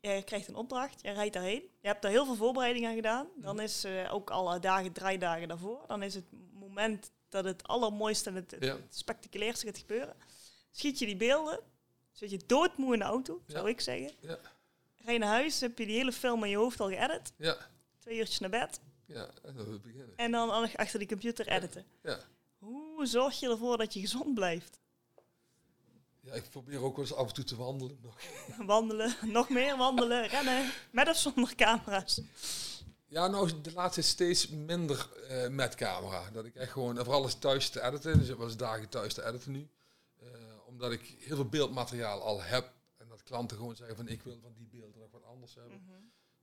[0.00, 1.62] Je krijgt een opdracht, je rijdt daarheen.
[1.80, 3.26] Je hebt daar heel veel voorbereiding aan gedaan.
[3.36, 3.64] Dan Mhm.
[3.64, 5.84] is eh, ook alle dagen, draaidagen daarvoor.
[5.86, 8.72] Dan is het moment dat het allermooiste en het, het, Ja.
[8.74, 10.16] het spectaculairste gaat gebeuren.
[10.70, 11.60] Schiet je die beelden,
[12.20, 14.10] zit je doodmoe in de auto, zou ik zeggen.
[14.20, 14.38] Ja.
[15.04, 17.32] Rij je naar huis, heb je die hele film in je hoofd al geëdit.
[17.36, 17.56] Ja.
[17.98, 18.80] Twee uurtjes naar bed.
[19.06, 20.16] Ja, en dan beginnen.
[20.16, 21.84] En dan al- achter die computer editen.
[22.02, 22.18] Ja.
[22.58, 24.78] Hoe zorg je ervoor dat je gezond blijft?
[26.20, 27.98] ja, ik probeer ook wel eens af en toe te wandelen.
[28.02, 28.16] Nog.
[28.66, 32.20] Wandelen, nog meer wandelen, rennen, met of zonder camera's.
[33.06, 36.30] Ja, nou, de laatste steeds minder eh, met camera.
[36.32, 38.18] Dat ik echt gewoon, vooral eens thuis te editen.
[38.18, 39.68] Dus ik was dagen thuis te editen nu.
[40.20, 40.28] Eh,
[40.80, 42.72] omdat ik heel veel beeldmateriaal al heb.
[42.96, 45.82] En dat klanten gewoon zeggen van, ik wil van die beelden nog wat anders hebben.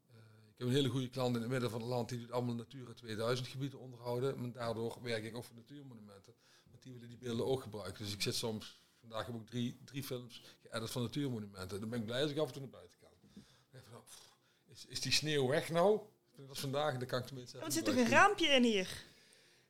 [0.08, 0.16] Eh,
[0.50, 2.56] ik heb een hele goede klant in het midden van het land die doet allemaal
[2.56, 4.38] Natura 2000 gebieden onderhouden.
[4.38, 6.34] En daardoor werk ik ook voor natuurmonumenten.
[6.70, 8.04] Want die willen die beelden ook gebruiken.
[8.04, 11.80] Dus ik zit soms, vandaag heb ik drie, drie films geëdit van natuurmonumenten.
[11.80, 13.10] Dan ben ik blij als ik af en toe naar buiten kan.
[13.72, 16.00] Van, nou, pff, is, is die sneeuw weg nou?
[16.36, 17.60] Dat was vandaag, dan kan ik tenminste...
[17.60, 19.06] Er zit toch een raampje in hier?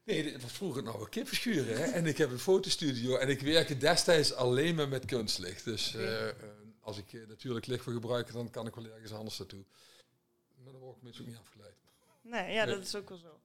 [0.07, 1.77] Nee, dit was vroeger nou een kippenschuren.
[1.77, 1.83] Hè?
[1.83, 5.63] En ik heb een fotostudio en ik werkte destijds alleen maar met kunstlicht.
[5.63, 6.35] Dus eh, eh,
[6.79, 9.63] als ik eh, natuurlijk licht wil gebruiken, dan kan ik wel ergens anders naartoe.
[10.63, 11.75] Maar dan word ik mensen ook niet afgeleid.
[12.21, 12.75] Nee, ja, Nee.
[12.75, 13.39] dat is ook wel zo.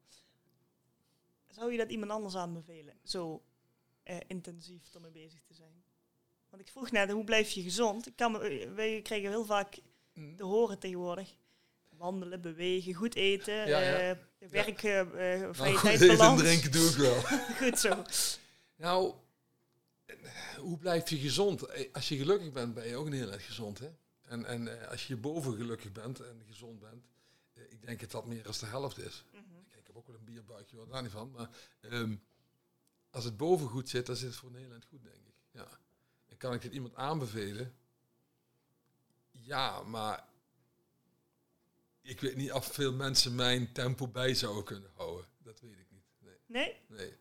[1.50, 2.94] Zou je dat iemand anders aanbevelen?
[3.04, 3.42] Zo
[4.02, 5.82] eh, intensief ermee bezig te zijn?
[6.50, 8.06] Want ik vroeg net, hoe blijf je gezond?
[8.06, 8.38] Ik kan,
[8.74, 9.78] wij krijgen heel vaak
[10.14, 10.36] Mm.
[10.36, 11.34] te horen tegenwoordig.
[12.02, 14.10] Wandelen, bewegen, goed eten, Ja, ja.
[14.10, 14.16] eh,
[14.50, 17.20] werk, eh, eh, vrije Nou, goed, eten en drinken doe ik wel.
[17.60, 18.02] Goed zo.
[18.76, 19.14] nou,
[20.58, 21.92] hoe blijf je gezond?
[21.92, 23.78] Als je gelukkig bent, ben je ook een heel erg gezond.
[23.78, 23.90] Hè?
[24.22, 27.04] En, en als je boven gelukkig bent en gezond bent,
[27.68, 29.24] ik denk dat dat meer dan de helft is.
[29.32, 29.42] Mhm.
[29.68, 31.30] Kijk, ik heb ook wel een bierbuikje, wat daar niet van.
[31.30, 31.48] Maar
[31.80, 32.16] ehm,
[33.10, 35.34] als het boven goed zit, dan zit het voor eind goed, denk ik.
[35.50, 35.68] Ja.
[36.28, 37.74] En kan ik dit iemand aanbevelen?
[39.30, 40.30] Ja, maar
[42.02, 45.26] ik weet niet of veel mensen mijn tempo bij zouden kunnen houden.
[45.38, 46.04] Dat weet ik niet.
[46.18, 46.76] Nee, Nee?
[46.88, 47.16] nee.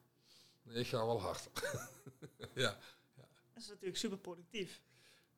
[0.61, 1.49] nee ik ga wel hard.
[2.55, 2.77] ja.
[3.53, 4.81] Dat is natuurlijk super productief.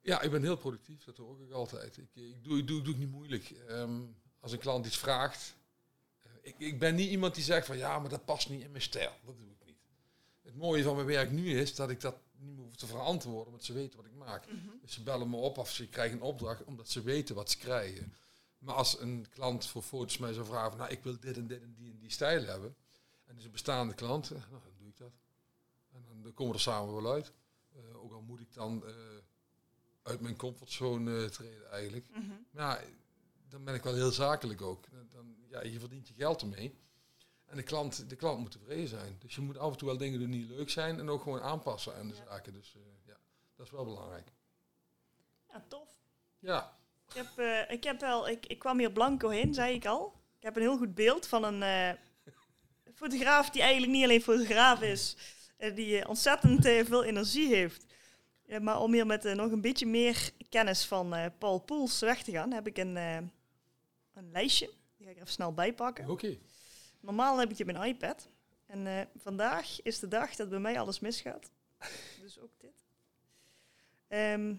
[0.00, 1.04] ja, ik ben heel productief.
[1.04, 1.96] Dat hoor ik altijd.
[1.96, 3.50] Ik, ik, doe, ik, doe, ik doe het niet moeilijk.
[3.50, 4.00] Ehm,
[4.40, 5.54] als een klant iets vraagt.
[6.22, 8.70] eh, ik, ik ben niet iemand die zegt van ja, maar dat past niet in
[8.70, 9.12] mijn stijl.
[9.24, 9.76] Dat doe ik niet.
[10.42, 13.50] Het mooie van mijn werk nu is dat ik dat niet meer hoef te verantwoorden,
[13.50, 14.46] want ze weten wat ik maak.
[14.46, 14.68] Mhm.
[14.82, 17.58] Dus ze bellen me op of ze krijgen een opdracht omdat ze weten wat ze
[17.58, 18.14] krijgen.
[18.64, 21.46] Maar als een klant voor foto's mij zou vragen, van, nou ik wil dit en
[21.46, 22.76] dit en die en die stijl hebben.
[23.24, 25.12] En is een bestaande klant, eh, nou, dan doe ik dat.
[25.92, 27.32] En dan, dan komen we er samen wel uit.
[27.74, 28.94] Eh, ook al moet ik dan eh,
[30.02, 32.10] uit mijn comfortzone treden eigenlijk.
[32.10, 32.30] Mhm.
[32.50, 32.88] Maar ja,
[33.48, 34.90] dan ben ik wel heel zakelijk ook.
[34.90, 36.78] Dan, dan, ja, je verdient je geld ermee.
[37.44, 39.16] En de klant, de klant moet tevreden zijn.
[39.18, 41.40] Dus je moet af en toe wel dingen doen die leuk zijn en ook gewoon
[41.40, 42.24] aanpassen aan de Ja.
[42.24, 42.52] zaken.
[42.52, 43.16] Dus ja,
[43.56, 44.32] dat is wel belangrijk.
[45.48, 45.88] Ja, tof.
[46.38, 46.78] Ja,
[47.14, 50.12] Ik heb, eh, ik heb wel, ik, ik kwam hier blanco heen, zei ik al.
[50.36, 51.98] Ik heb een heel goed beeld van een eh,
[52.94, 55.16] fotograaf die eigenlijk niet alleen fotograaf is,
[55.56, 57.84] eh, die ontzettend veel energie heeft.
[58.60, 62.52] Maar om hier met nog een beetje meer kennis van Paul Poels weg te gaan,
[62.52, 64.70] heb ik een, een lijstje.
[64.96, 66.08] Die ga ik even snel bijpakken.
[66.08, 66.38] oké.
[67.00, 68.28] Normaal heb ik op mijn iPad.
[68.66, 71.50] En vandaag is de dag dat bij mij alles misgaat.
[72.20, 72.84] Dus ook dit.
[74.08, 74.54] Ehm,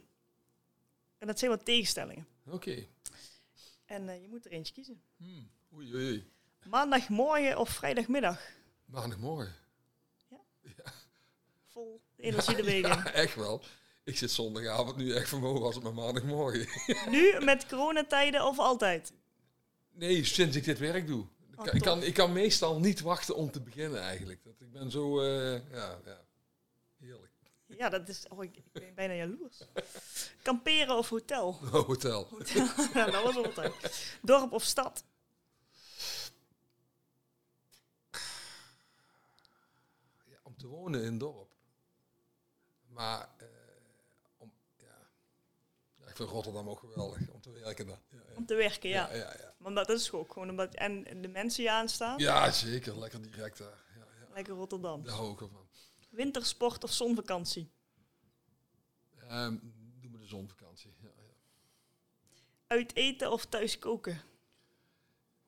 [1.18, 2.34] en dat zijn wat tegenstellingen.
[2.49, 2.85] Oké.
[3.85, 5.01] En eh, je moet er eentje kiezen.
[5.17, 5.49] Hmm.
[5.73, 6.31] Oei, oei, oei.
[6.65, 8.41] Maandagmorgen of vrijdagmiddag?
[8.85, 9.55] Maandagmorgen.
[11.67, 12.89] Vol energie de week in.
[12.89, 13.63] Ja, echt wel.
[14.03, 16.67] Ik zit zondagavond nu echt vermogen als het maar maandagmorgen.
[17.11, 19.13] Nu met coronatijden of altijd?
[19.91, 21.25] Nee, sinds ik dit werk doe.
[21.51, 24.43] Ik Oh, kan, ik, kan, ik kan meestal niet wachten om te beginnen eigenlijk.
[24.43, 26.24] Dat, ik ben zo, eh, ja, ja.
[27.78, 28.26] Ja, dat is.
[28.28, 29.61] Oh, ik, ik ben bijna jaloers.
[30.41, 31.53] Kamperen of hotel?
[31.71, 32.28] Hotel.
[32.93, 33.73] ja, dat was altijd.
[34.21, 35.03] Dorp of stad?
[40.26, 41.53] Ja, om te wonen in een dorp.
[42.88, 43.47] Maar eh,
[44.38, 45.07] om, ja.
[45.95, 48.01] ja, ik vind Rotterdam ook geweldig om te werken daar.
[48.09, 48.36] Ja, ja.
[48.36, 49.09] Om te werken, ja.
[49.09, 49.53] Ja, ja, ja.
[49.57, 50.73] Maar dat is ook gewoon omdat.
[50.76, 52.19] En de mensen die aanstaan?
[52.19, 52.99] ja, zeker.
[52.99, 53.84] Lekker direct daar.
[53.95, 54.34] Ja, ja.
[54.34, 55.03] Lekker Rotterdam.
[55.03, 55.67] Daar hou ik ervan.
[56.16, 57.72] Wintersport of zonvakantie?
[59.28, 59.57] Ehm
[60.01, 60.93] doe de zonvakantie.
[61.01, 61.34] Ja, ja.
[62.68, 64.22] Uit eten of thuis koken?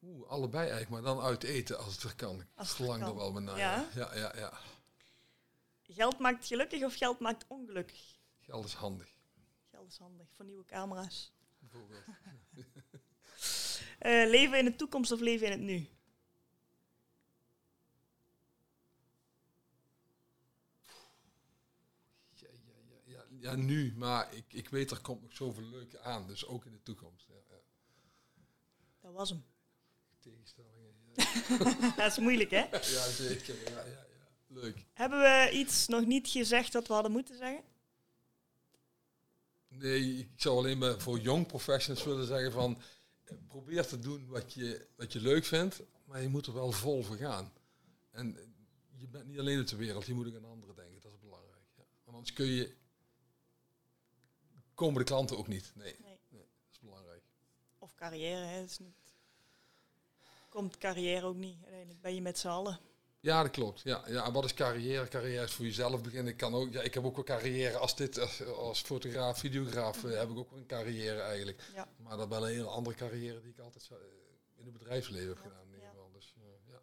[0.01, 2.45] Oeh, allebei eigenlijk, maar dan uit eten als het weer kan.
[2.55, 3.09] Als het verlang kan.
[3.09, 3.57] er wel.
[3.57, 3.89] Ja?
[3.95, 4.59] Ja, ja, ja.
[5.81, 8.17] Geld maakt gelukkig of geld maakt ongelukkig?
[8.39, 9.09] Geld is handig,
[9.71, 11.33] Geld is handig voor nieuwe camera's.
[11.59, 12.03] bijvoorbeeld.
[13.97, 15.87] Eh, leven in de toekomst of leven in het nu?
[23.39, 26.71] Ja, nu, maar ik, ik weet er komt nog zoveel leuke aan, dus ook in
[26.71, 27.27] de toekomst.
[27.27, 27.61] Ja, ja.
[29.01, 29.43] Dat was hem.
[30.19, 30.75] Tegenstellingen.
[31.15, 32.65] Ja, Dat is moeilijk, hè?
[32.97, 33.55] ja zeker.
[33.71, 34.27] Ja, ja, ja.
[34.47, 34.85] Leuk.
[34.93, 37.63] Hebben we iets nog niet gezegd wat we hadden moeten zeggen?
[39.67, 42.81] Nee, ik zou alleen maar voor jong professionals willen zeggen van
[43.47, 47.03] probeer te doen wat je, wat je leuk vindt, maar je moet er wel vol
[47.03, 47.51] voor gaan.
[48.11, 48.37] En
[48.95, 51.19] je bent niet alleen op de wereld, je moet ook aan anderen denken, dat is
[51.19, 51.65] belangrijk.
[51.75, 51.83] Ja.
[52.03, 52.75] Want anders kun je,
[54.77, 55.71] komen de klanten ook niet.
[55.75, 56.19] Nee, Nee.
[56.29, 57.23] dat is belangrijk.
[57.79, 58.63] Of carrière, hè?
[58.63, 58.95] Is niet...
[60.49, 61.57] Komt carrière ook niet.
[61.61, 62.79] Uiteindelijk ben je met z'n allen.
[63.19, 63.81] Ja, dat klopt.
[63.83, 65.07] Ja, ja, en wat is carrière?
[65.07, 66.31] Carrière is voor jezelf beginnen.
[66.31, 70.03] Ik, kan ook, ja, ik heb ook wel carrière als dit, als, als fotograaf, videograaf,
[70.03, 71.63] eh, heb ik ook wel een carrière eigenlijk.
[71.75, 71.87] Ja.
[71.97, 73.97] Maar dat wel een hele andere carrière die ik altijd eh,
[74.55, 75.61] in het bedrijfsleven heb gedaan.
[75.61, 75.89] In ieder ja.
[75.89, 76.11] geval.
[76.11, 76.79] Dus, eh, ja,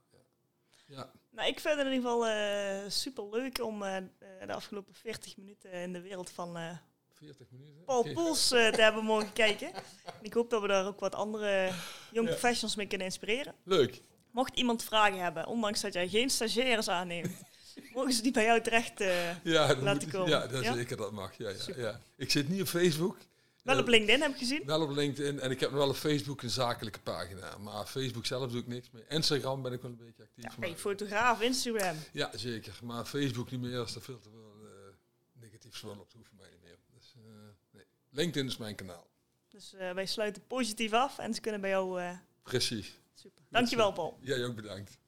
[0.87, 0.97] ja.
[0.97, 5.37] ja, Nou, ik vind het in ieder geval eh super leuk om de afgelopen 40
[5.37, 6.79] minuten in de wereld van
[7.25, 7.85] 40 minuten.
[7.85, 8.13] Paul.
[8.13, 9.75] Poels eh, te hebben mogen kijken.
[10.05, 11.71] En ik hoop dat we daar ook wat andere
[12.13, 12.35] young Ja.
[12.35, 13.55] professionals mee kunnen inspireren.
[13.65, 14.01] Leuk.
[14.31, 17.31] Mocht iemand vragen hebben, ondanks dat jij geen stagiaires aanneemt,
[17.95, 19.01] mogen ze die bij jou terecht.
[19.01, 20.29] eh, Ja, Laten komen.
[20.29, 20.75] Ja, dat Ja?
[20.75, 21.39] zeker, dat mag.
[21.39, 22.01] Ja, ja.
[22.17, 23.17] Ik zit niet op Facebook.
[23.63, 24.63] wel Eh, op LinkedIn heb ik gezien.
[24.67, 27.59] Wel op LinkedIn en ik heb nog wel op Facebook een zakelijke pagina.
[27.59, 29.05] Maar Facebook zelf doe ik niks meer.
[29.09, 30.45] Instagram ben ik wel een beetje actief.
[30.45, 31.97] Ja, maar- hey, fotograaf, Instagram.
[32.13, 32.79] Ja, zeker.
[32.83, 36.29] Maar Facebook niet meer, als er veel te veel eh, negatief zwol op, dat hoeft
[36.29, 36.79] voor mij niet meer.
[36.95, 37.23] Dus, eh,
[37.71, 37.85] nee.
[38.15, 39.07] LinkedIn is mijn kanaal.
[39.49, 42.01] Dus eh, wij sluiten positief af en ze kunnen bij jou.
[42.01, 42.11] eh
[42.43, 43.01] Precies.
[43.15, 43.43] super.
[43.49, 44.19] Dankjewel, Paul.
[44.21, 44.99] Jij ook bedankt.